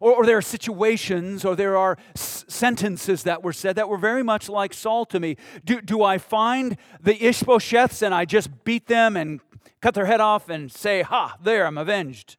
or, 0.00 0.14
or 0.14 0.24
there 0.26 0.38
are 0.38 0.42
situations 0.42 1.44
or 1.44 1.54
there 1.54 1.76
are 1.76 1.98
s- 2.16 2.44
sentences 2.48 3.24
that 3.24 3.42
were 3.42 3.52
said 3.52 3.76
that 3.76 3.88
were 3.88 3.98
very 3.98 4.22
much 4.22 4.48
like 4.48 4.72
Saul 4.72 5.04
to 5.06 5.20
me. 5.20 5.36
Do, 5.64 5.82
do 5.82 6.02
I 6.02 6.16
find 6.16 6.78
the 7.02 7.14
Ishbosheths 7.14 8.00
and 8.02 8.14
I 8.14 8.24
just 8.24 8.64
beat 8.64 8.86
them 8.86 9.16
and 9.16 9.40
cut 9.82 9.94
their 9.94 10.06
head 10.06 10.20
off 10.20 10.48
and 10.48 10.72
say, 10.72 11.02
Ha, 11.02 11.36
there, 11.42 11.66
I'm 11.66 11.76
avenged? 11.76 12.38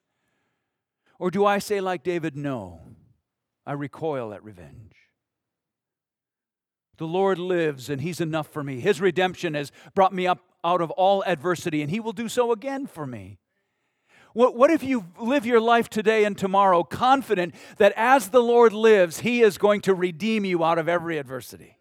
Or 1.19 1.29
do 1.29 1.45
I 1.45 1.59
say, 1.59 1.81
like 1.81 2.01
David, 2.03 2.35
No, 2.35 2.79
I 3.65 3.73
recoil 3.73 4.33
at 4.33 4.43
revenge? 4.43 4.90
The 7.01 7.07
Lord 7.07 7.39
lives 7.39 7.89
and 7.89 7.99
He's 7.99 8.21
enough 8.21 8.45
for 8.49 8.63
me. 8.63 8.79
His 8.79 9.01
redemption 9.01 9.55
has 9.55 9.71
brought 9.95 10.13
me 10.13 10.27
up 10.27 10.37
out 10.63 10.81
of 10.81 10.91
all 10.91 11.23
adversity, 11.25 11.81
and 11.81 11.89
He 11.89 11.99
will 11.99 12.13
do 12.13 12.29
so 12.29 12.51
again 12.51 12.85
for 12.85 13.07
me. 13.07 13.39
What, 14.33 14.55
what 14.55 14.69
if 14.69 14.83
you 14.83 15.07
live 15.19 15.43
your 15.43 15.59
life 15.59 15.89
today 15.89 16.25
and 16.25 16.37
tomorrow 16.37 16.83
confident 16.83 17.55
that 17.77 17.91
as 17.95 18.29
the 18.29 18.43
Lord 18.43 18.71
lives, 18.71 19.21
He 19.21 19.41
is 19.41 19.57
going 19.57 19.81
to 19.81 19.95
redeem 19.95 20.45
you 20.45 20.63
out 20.63 20.77
of 20.77 20.87
every 20.87 21.17
adversity? 21.17 21.79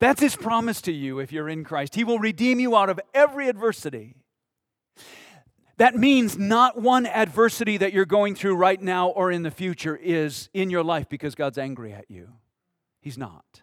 That's 0.00 0.20
His 0.20 0.36
promise 0.36 0.82
to 0.82 0.92
you 0.92 1.18
if 1.18 1.32
you're 1.32 1.48
in 1.48 1.64
Christ. 1.64 1.94
He 1.94 2.04
will 2.04 2.18
redeem 2.18 2.60
you 2.60 2.76
out 2.76 2.90
of 2.90 3.00
every 3.14 3.48
adversity. 3.48 4.16
That 5.78 5.94
means 5.94 6.36
not 6.36 6.78
one 6.78 7.06
adversity 7.06 7.78
that 7.78 7.94
you're 7.94 8.04
going 8.04 8.34
through 8.34 8.56
right 8.56 8.82
now 8.82 9.08
or 9.08 9.30
in 9.30 9.44
the 9.44 9.50
future 9.50 9.96
is 9.96 10.50
in 10.52 10.68
your 10.68 10.84
life 10.84 11.08
because 11.08 11.34
God's 11.34 11.56
angry 11.56 11.94
at 11.94 12.10
you. 12.10 12.34
He's 13.02 13.18
not. 13.18 13.61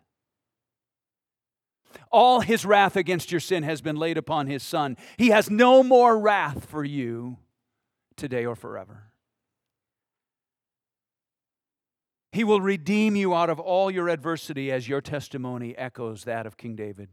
All 2.12 2.42
his 2.42 2.66
wrath 2.66 2.96
against 2.96 3.32
your 3.32 3.40
sin 3.40 3.64
has 3.64 3.82
been 3.82 3.96
laid 3.96 4.18
upon 4.18 4.48
his 4.48 4.64
son. 4.64 4.98
He 5.18 5.30
has 5.30 5.50
no 5.50 5.84
more 5.84 6.18
wrath 6.18 6.66
for 6.66 6.84
you 6.84 7.38
today 8.16 8.46
or 8.46 8.56
forever. 8.56 9.10
He 12.32 12.44
will 12.44 12.62
redeem 12.62 13.16
you 13.16 13.34
out 13.34 13.50
of 13.50 13.60
all 13.60 13.90
your 13.90 14.08
adversity 14.08 14.72
as 14.72 14.88
your 14.88 15.02
testimony 15.02 15.76
echoes 15.78 16.26
that 16.26 16.46
of 16.46 16.58
King 16.58 16.76
David. 16.76 17.10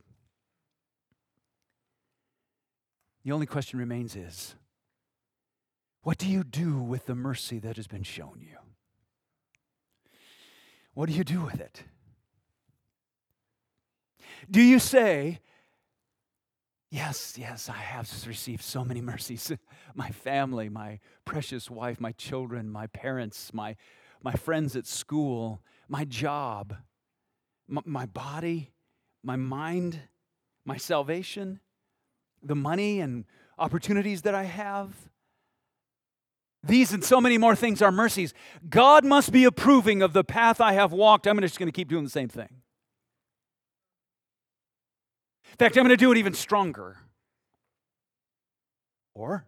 The 3.24 3.32
only 3.32 3.46
question 3.46 3.78
remains 3.78 4.14
is 4.14 4.54
what 6.02 6.18
do 6.18 6.28
you 6.28 6.44
do 6.44 6.78
with 6.78 7.06
the 7.06 7.16
mercy 7.16 7.58
that 7.58 7.76
has 7.76 7.88
been 7.88 8.04
shown 8.04 8.38
you? 8.40 8.58
What 10.94 11.08
do 11.08 11.14
you 11.14 11.24
do 11.24 11.40
with 11.40 11.60
it? 11.60 11.82
Do 14.51 14.61
you 14.61 14.79
say, 14.79 15.40
Yes, 16.90 17.37
yes, 17.37 17.68
I 17.68 17.77
have 17.77 18.09
received 18.27 18.62
so 18.62 18.85
many 18.85 19.01
mercies. 19.01 19.53
my 19.94 20.11
family, 20.11 20.68
my 20.68 21.01
precious 21.25 21.68
wife, 21.68 22.01
my 22.01 22.12
children, 22.12 22.70
my 22.70 22.87
parents, 22.87 23.53
my, 23.53 23.77
my 24.22 24.33
friends 24.33 24.77
at 24.77 24.87
school, 24.87 25.61
my 25.88 26.05
job, 26.05 26.77
my, 27.68 27.82
my 27.84 28.07
body, 28.07 28.72
my 29.24 29.37
mind, 29.37 30.01
my 30.64 30.76
salvation, 30.76 31.61
the 32.43 32.55
money 32.55 33.01
and 33.01 33.24
opportunities 33.59 34.22
that 34.22 34.34
I 34.34 34.45
have. 34.45 34.95
These 36.62 36.93
and 36.93 37.05
so 37.05 37.20
many 37.20 37.37
more 37.37 37.57
things 37.57 37.82
are 37.82 37.93
mercies. 37.93 38.32
God 38.68 39.05
must 39.05 39.32
be 39.32 39.45
approving 39.45 40.03
of 40.03 40.12
the 40.12 40.24
path 40.24 40.61
I 40.61 40.72
have 40.72 40.93
walked. 40.93 41.26
I'm 41.26 41.39
just 41.41 41.59
going 41.59 41.68
to 41.68 41.72
keep 41.72 41.89
doing 41.89 42.05
the 42.05 42.11
same 42.11 42.28
thing. 42.28 42.55
In 45.57 45.59
fact, 45.59 45.78
I'm 45.78 45.84
going 45.84 45.88
to 45.88 45.96
do 45.96 46.12
it 46.12 46.18
even 46.18 46.34
stronger. 46.34 46.98
Or, 49.14 49.46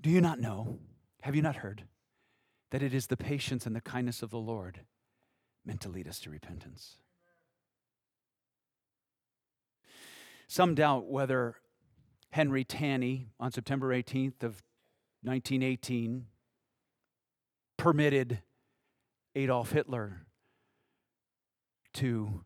do 0.00 0.08
you 0.08 0.20
not 0.20 0.38
know? 0.38 0.78
Have 1.22 1.34
you 1.34 1.42
not 1.42 1.56
heard 1.56 1.82
that 2.70 2.80
it 2.80 2.94
is 2.94 3.08
the 3.08 3.16
patience 3.16 3.66
and 3.66 3.74
the 3.74 3.80
kindness 3.80 4.22
of 4.22 4.30
the 4.30 4.38
Lord 4.38 4.82
meant 5.66 5.80
to 5.80 5.88
lead 5.88 6.06
us 6.06 6.20
to 6.20 6.30
repentance? 6.30 6.98
Some 10.46 10.76
doubt 10.76 11.10
whether 11.10 11.56
Henry 12.30 12.64
Tandey 12.64 13.26
on 13.40 13.50
September 13.50 13.88
18th 13.88 14.44
of 14.44 14.62
1918 15.22 16.26
permitted 17.76 18.42
Adolf 19.34 19.72
Hitler 19.72 20.20
to 21.94 22.44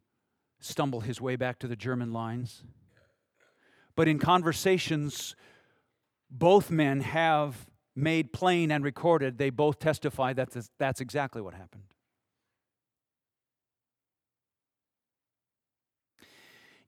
stumble 0.65 1.01
his 1.01 1.21
way 1.21 1.37
back 1.37 1.59
to 1.59 1.67
the 1.67 1.77
German 1.77 2.13
lines. 2.13 2.63
But 3.95 4.09
in 4.09 4.19
conversations, 4.19 5.37
both 6.31 6.71
men 6.71 7.01
have 7.01 7.67
made 7.95 8.33
plain 8.33 8.71
and 8.71 8.83
recorded, 8.83 9.37
they 9.37 9.51
both 9.51 9.79
testify 9.79 10.33
that 10.33 10.57
that's 10.79 11.01
exactly 11.01 11.43
what 11.43 11.53
happened. 11.53 11.83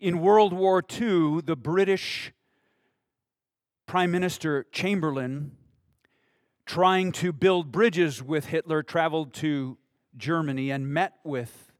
In 0.01 0.21
World 0.21 0.53
War 0.53 0.83
II, 0.83 1.41
the 1.43 1.57
British 1.57 2.33
Prime 3.87 4.11
Minister 4.11 4.65
Chamberlain, 4.73 5.57
trying 6.65 7.13
to 7.13 7.33
build 7.33 7.71
bridges 7.71 8.23
with 8.23 8.47
Hitler, 8.47 8.83
traveled 8.83 9.35
to 9.35 9.77
Germany 10.17 10.71
and 10.71 10.89
met 10.89 11.15
with 11.23 11.73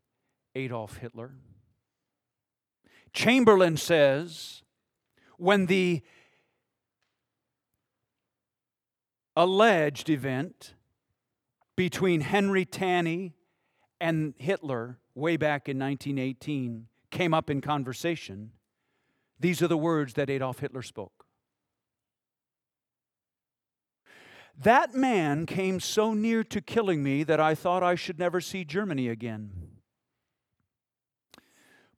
Adolf 0.55 0.99
Hitler. 0.99 1.33
Chamberlain 3.15 3.77
says 3.77 4.63
when 5.39 5.67
the 5.67 6.03
alleged 9.37 10.11
event 10.11 10.75
between 11.77 12.21
Henry 12.21 12.67
Tandey 12.67 13.33
and 14.01 14.35
Hitler 14.37 14.99
way 15.15 15.37
back 15.37 15.69
in 15.69 15.79
1918 15.79 16.89
came 17.11 17.33
up 17.33 17.49
in 17.49 17.61
conversation, 17.61 18.51
these 19.39 19.63
are 19.63 19.69
the 19.69 19.77
words 19.77 20.15
that 20.15 20.29
Adolf 20.29 20.59
Hitler 20.59 20.83
spoke. 20.83 21.25
That 24.57 24.95
man 24.95 25.47
came 25.47 25.81
so 25.81 26.15
near 26.15 26.45
to 26.45 26.61
killing 26.61 27.03
me 27.03 27.25
that 27.25 27.41
I 27.41 27.55
thought 27.55 27.83
I 27.83 27.97
should 27.97 28.19
never 28.19 28.41
see 28.41 28.65
Germany 28.65 29.09
again. 29.09 29.64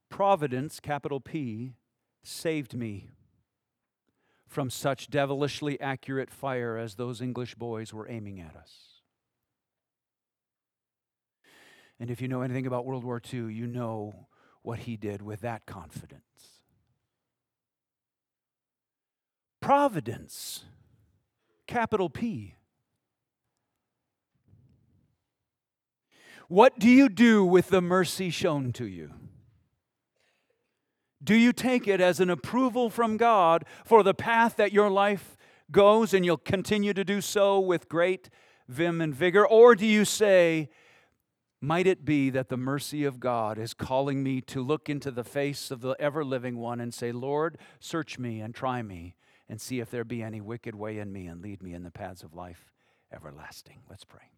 Providence, 0.09 0.81
capital 0.81 1.21
P, 1.21 1.75
saved 2.23 2.75
me 2.75 3.11
from 4.47 4.71
such 4.71 5.11
devilishly 5.11 5.81
accurate 5.81 6.31
fire 6.31 6.77
as 6.77 6.95
those 6.95 7.21
English 7.21 7.55
boys 7.57 7.93
were 7.93 8.09
aiming 8.09 8.41
at 8.41 8.57
us. 8.57 9.03
And 11.99 12.11
if 12.11 12.21
you 12.21 12.29
know 12.29 12.43
anything 12.43 12.67
about 12.67 12.85
World 12.85 13.05
War 13.05 13.21
II, 13.33 13.53
you 13.53 13.67
know 13.67 14.27
what 14.63 14.81
he 14.81 14.97
did 14.97 15.23
with 15.23 15.41
that 15.41 15.67
confidence. 15.67 16.23
Providence, 19.61 20.65
capital 21.67 22.11
P. 22.11 22.55
What 26.49 26.79
do 26.79 26.89
you 26.89 27.09
do 27.09 27.45
with 27.45 27.69
the 27.69 27.81
mercy 27.81 28.31
shown 28.31 28.73
to 28.75 28.87
you? 28.87 29.11
Do 31.23 31.35
you 31.35 31.53
take 31.53 31.89
it 31.89 32.01
as 32.01 32.21
an 32.21 32.31
approval 32.31 32.91
from 32.91 33.17
God 33.17 33.64
for 33.85 34.03
the 34.03 34.14
path 34.14 34.57
that 34.57 34.73
your 34.73 34.91
life 34.91 35.37
goes 35.71 36.14
and 36.14 36.25
you'll 36.25 36.37
continue 36.37 36.95
to 36.95 37.05
do 37.05 37.21
so 37.21 37.59
with 37.59 37.89
great 37.89 38.29
vim 38.69 39.01
and 39.01 39.14
vigor? 39.14 39.47
Or 39.47 39.75
do 39.75 39.87
you 39.87 40.05
say, 40.05 40.69
might 41.61 41.87
it 41.87 42.05
be 42.05 42.31
that 42.31 42.49
the 42.49 42.57
mercy 42.57 43.05
of 43.05 43.19
God 43.19 43.59
is 43.59 43.75
calling 43.75 44.23
me 44.23 44.41
to 44.43 44.62
look 44.62 44.89
into 44.89 45.11
the 45.11 45.25
face 45.25 45.71
of 45.71 45.81
the 45.81 45.97
ever 45.99 46.25
living 46.25 46.59
one 46.59 46.81
and 46.81 46.93
say, 46.93 47.12
Lord, 47.12 47.59
search 47.81 48.19
me 48.19 48.41
and 48.41 48.55
try 48.55 48.83
me 48.83 49.17
and 49.49 49.61
see 49.61 49.81
if 49.81 49.91
there 49.91 50.05
be 50.05 50.23
any 50.23 50.41
wicked 50.41 50.75
way 50.75 50.99
in 50.99 51.12
me 51.12 51.27
and 51.27 51.43
lead 51.43 51.62
me 51.62 51.73
in 51.73 51.83
the 51.83 51.91
paths 51.91 52.23
of 52.23 52.35
life 52.35 52.71
everlasting? 53.12 53.81
Let's 53.89 54.05
pray. 54.05 54.36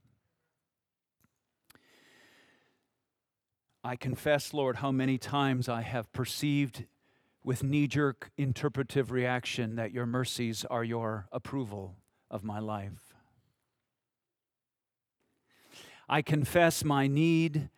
I 3.89 3.97
confess, 3.97 4.53
Lord, 4.53 4.77
how 4.77 4.93
many 4.93 5.17
times 5.17 5.67
I 5.67 5.81
have 5.81 6.13
perceived 6.13 6.85
with 7.43 7.65
knee 7.65 7.87
jerk 7.87 8.31
interpretive 8.37 9.11
reaction 9.11 9.77
that 9.77 9.93
your 9.93 10.05
mercies 10.05 10.67
are 10.67 10.85
your 10.85 11.27
approval 11.33 11.97
of 12.31 12.45
my 12.45 12.59
life. 12.59 13.15
I 16.07 16.21
confess 16.21 16.85
my 16.85 17.07
need 17.07 17.71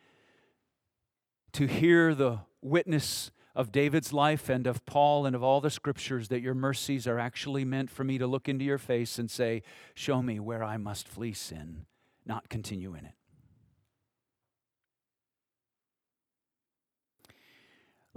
to 1.53 1.69
hear 1.69 2.13
the 2.13 2.41
witness 2.61 3.31
of 3.55 3.71
David's 3.71 4.13
life 4.13 4.49
and 4.49 4.67
of 4.67 4.85
Paul 4.87 5.27
and 5.27 5.37
of 5.37 5.45
all 5.45 5.61
the 5.61 5.71
scriptures 5.71 6.27
that 6.27 6.43
your 6.43 6.55
mercies 6.55 7.07
are 7.07 7.21
actually 7.21 7.65
meant 7.65 7.89
for 7.89 8.03
me 8.03 8.19
to 8.19 8.27
look 8.27 8.49
into 8.49 8.65
your 8.65 8.79
face 8.79 9.17
and 9.17 9.31
say, 9.31 9.63
Show 9.95 10.23
me 10.23 10.41
where 10.41 10.65
I 10.65 10.77
must 10.77 11.07
flee 11.07 11.35
sin, 11.35 11.87
not 12.27 12.49
continue 12.49 12.95
in 12.95 13.05
it. 13.05 13.15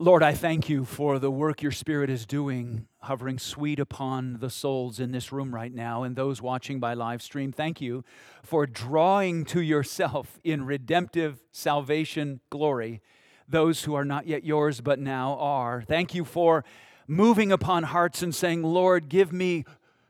Lord, 0.04 0.22
I 0.22 0.34
thank 0.34 0.68
you 0.68 0.84
for 0.84 1.18
the 1.18 1.32
work 1.32 1.62
your 1.62 1.72
Spirit 1.72 2.10
is 2.10 2.26
doing, 2.26 2.88
hovering 3.04 3.40
sweet 3.40 3.80
upon 3.80 4.40
the 4.42 4.50
souls 4.50 5.00
in 5.00 5.14
this 5.14 5.32
room 5.32 5.56
right 5.56 5.74
now 5.74 6.04
and 6.04 6.14
those 6.14 6.42
watching 6.42 6.82
by 6.82 6.94
live 6.94 7.22
stream. 7.22 7.54
Thank 7.54 7.80
you 7.80 8.04
for 8.44 8.68
drawing 8.68 9.46
to 9.46 9.62
yourself 9.62 10.42
in 10.44 10.66
redemptive 10.66 11.42
salvation 11.54 12.42
glory 12.50 13.02
those 13.48 13.86
who 13.86 13.94
are 13.94 14.04
not 14.04 14.28
yet 14.28 14.44
yours 14.44 14.82
but 14.82 15.00
now 15.00 15.38
are. 15.40 15.84
Thank 15.88 16.14
you 16.14 16.26
for 16.26 16.66
moving 17.08 17.54
upon 17.54 17.84
hearts 17.84 18.22
and 18.22 18.36
saying, 18.36 18.62
Lord, 18.62 19.08
give 19.08 19.32
me 19.32 19.64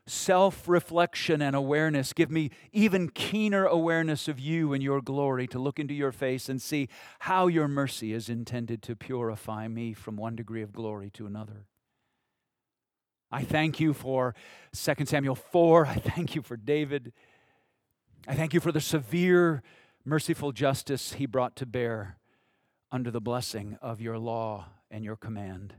self 0.06 0.68
reflection 0.68 1.40
and 1.40 1.56
awareness. 1.56 2.12
Give 2.12 2.30
me 2.30 2.50
even 2.72 3.08
keener 3.08 3.64
awareness 3.64 4.28
of 4.28 4.38
you 4.38 4.72
and 4.72 4.82
your 4.82 5.00
glory 5.00 5.46
to 5.48 5.58
look 5.58 5.78
into 5.78 5.94
your 5.94 6.12
face 6.12 6.48
and 6.48 6.60
see 6.60 6.88
how 7.20 7.46
your 7.46 7.68
mercy 7.68 8.12
is 8.12 8.28
intended 8.28 8.82
to 8.82 8.96
purify 8.96 9.68
me 9.68 9.92
from 9.92 10.16
one 10.16 10.36
degree 10.36 10.62
of 10.62 10.72
glory 10.72 11.10
to 11.10 11.26
another. 11.26 11.66
I 13.30 13.42
thank 13.42 13.80
you 13.80 13.92
for 13.92 14.34
2 14.72 15.06
Samuel 15.06 15.34
4. 15.34 15.86
I 15.86 15.94
thank 15.94 16.34
you 16.34 16.42
for 16.42 16.56
David. 16.56 17.12
I 18.28 18.34
thank 18.34 18.54
you 18.54 18.60
for 18.60 18.72
the 18.72 18.80
severe, 18.80 19.62
merciful 20.04 20.52
justice 20.52 21.14
he 21.14 21.26
brought 21.26 21.56
to 21.56 21.66
bear 21.66 22.18
under 22.92 23.10
the 23.10 23.20
blessing 23.20 23.76
of 23.82 24.00
your 24.00 24.18
law 24.18 24.66
and 24.90 25.04
your 25.04 25.16
command. 25.16 25.74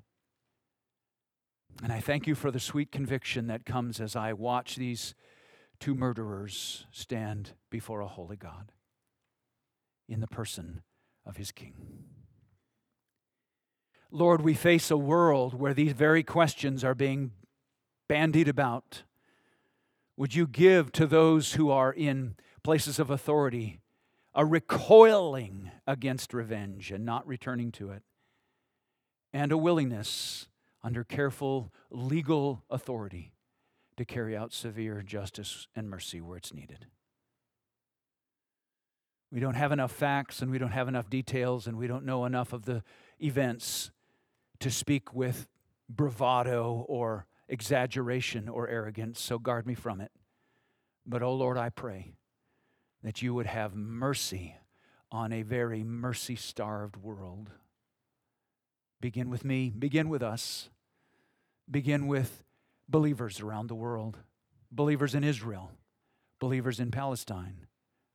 And 1.84 1.92
I 1.92 2.00
thank 2.00 2.26
you 2.26 2.36
for 2.36 2.52
the 2.52 2.60
sweet 2.60 2.92
conviction 2.92 3.48
that 3.48 3.66
comes 3.66 4.00
as 4.00 4.16
I 4.16 4.34
watch 4.34 4.76
these 4.76 5.14
two 5.80 5.94
murderers 5.94 6.86
stand 6.92 7.52
before 7.70 8.00
a 8.00 8.08
holy 8.08 8.38
God 8.38 8.72
in 10.08 10.22
the 10.22 10.28
person 10.28 10.82
of 11.26 11.38
his 11.38 11.52
King. 11.52 11.74
Lord, 14.12 14.42
we 14.42 14.54
face 14.54 14.90
a 14.90 14.98
world 14.98 15.60
where 15.60 15.74
these 15.74 15.92
very 15.92 16.24
questions 16.24 16.84
are 16.84 16.96
being 16.96 17.32
bandied 18.08 18.48
about. 18.48 19.04
Would 20.16 20.34
you 20.34 20.48
give 20.48 20.92
to 20.94 21.06
those 21.06 21.54
who 21.54 21.70
are 21.70 21.92
in 21.92 22.36
places 22.64 23.00
of 23.00 23.10
authority 23.10 23.82
a 24.34 24.46
recoiling 24.46 25.72
against 25.88 26.34
revenge 26.34 26.92
and 26.92 27.06
not 27.06 27.28
returning 27.28 27.72
to 27.74 27.92
it, 27.92 28.04
and 29.34 29.52
a 29.52 29.58
willingness 29.58 30.48
under 30.86 31.04
careful 31.04 31.74
legal 31.90 32.64
authority 32.70 33.32
to 33.98 34.06
carry 34.06 34.38
out 34.38 34.54
severe 34.54 35.02
justice 35.02 35.68
and 35.76 35.90
mercy 35.90 36.22
where 36.22 36.38
it's 36.38 36.54
needed. 36.54 36.86
We 39.32 39.40
don't 39.40 39.56
have 39.56 39.72
enough 39.72 39.92
facts 39.92 40.44
and 40.44 40.52
we 40.52 40.60
don't 40.60 40.70
have 40.70 40.88
enough 40.88 41.10
details 41.10 41.66
and 41.66 41.76
we 41.76 41.88
don't 41.88 42.06
know 42.06 42.26
enough 42.26 42.54
of 42.54 42.66
the 42.66 42.84
events 43.20 43.90
to 44.60 44.70
speak 44.70 45.12
with 45.12 45.48
bravado 45.90 46.86
or 46.88 47.26
exaggeration 47.50 48.48
or 48.48 48.70
arrogance, 48.70 49.20
so 49.20 49.40
guard 49.40 49.66
me 49.66 49.74
from 49.74 50.00
it. 50.00 50.12
But, 51.04 51.24
oh 51.24 51.34
Lord, 51.34 51.58
I 51.58 51.70
pray 51.70 52.14
that 53.02 53.24
you 53.24 53.34
would 53.34 53.48
have 53.48 53.76
mercy 53.76 54.56
on 55.12 55.34
a 55.34 55.42
very 55.42 55.84
mercy 55.84 56.36
starved 56.36 56.96
world. 56.96 57.50
Begin 59.02 59.32
with 59.32 59.44
me, 59.44 59.74
begin 59.78 60.10
with 60.10 60.22
us 60.22 60.70
begin 61.70 62.08
with 62.08 62.44
believers 62.88 63.42
around 63.42 63.68
the 63.68 63.76
world 63.76 64.18
believers 64.72 65.16
in 65.16 65.24
Israel, 65.24 65.72
believers 66.40 66.80
in 66.80 66.92
Palestine, 66.92 67.66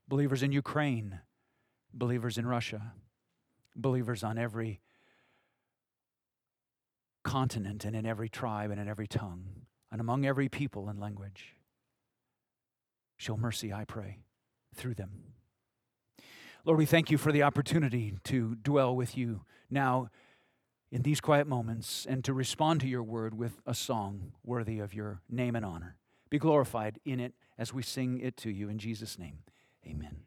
believers 0.09 0.43
in 0.43 0.53
Ukraine, 0.53 1.21
believers 1.93 2.37
in 2.37 2.47
Russia, 2.47 2.93
believers 3.75 4.23
on 4.23 4.37
every 4.37 4.81
continent 7.23 7.85
and 7.85 7.95
in 7.95 8.07
every 8.07 8.29
tribe 8.29 8.71
and 8.71 8.81
in 8.81 8.89
every 8.89 9.07
tongue 9.07 9.45
and 9.91 10.01
among 10.01 10.25
every 10.25 10.49
people 10.49 10.89
and 10.89 10.99
language. 10.99 11.57
Show 13.17 13.37
mercy, 13.37 13.73
I 13.73 13.85
pray, 13.85 14.19
through 14.75 14.95
them. 14.95 15.11
Lord, 16.65 16.79
we 16.79 16.87
thank 16.87 17.11
you 17.11 17.19
for 17.19 17.33
the 17.33 17.43
opportunity 17.43 18.15
to 18.25 18.55
dwell 18.57 18.95
with 18.95 19.17
you 19.17 19.43
now 19.71 20.09
in 20.91 21.03
these 21.03 21.21
quiet 21.21 21.47
moments 21.47 22.07
and 22.09 22.25
to 22.25 22.33
respond 22.33 22.81
to 22.81 22.89
your 22.89 23.03
word 23.03 23.35
with 23.35 23.61
a 23.67 23.75
song 23.75 24.33
worthy 24.45 24.79
of 24.79 24.95
your 24.95 25.21
name 25.29 25.55
and 25.55 25.65
honor. 25.65 25.97
Be 26.31 26.39
glorified 26.39 26.99
in 27.05 27.21
it 27.21 27.35
as 27.59 27.73
we 27.75 27.83
sing 27.83 28.19
it 28.19 28.37
to 28.39 28.51
you. 28.51 28.69
In 28.69 28.79
Jesus' 28.79 29.19
name, 29.19 29.39
amen. 29.87 30.21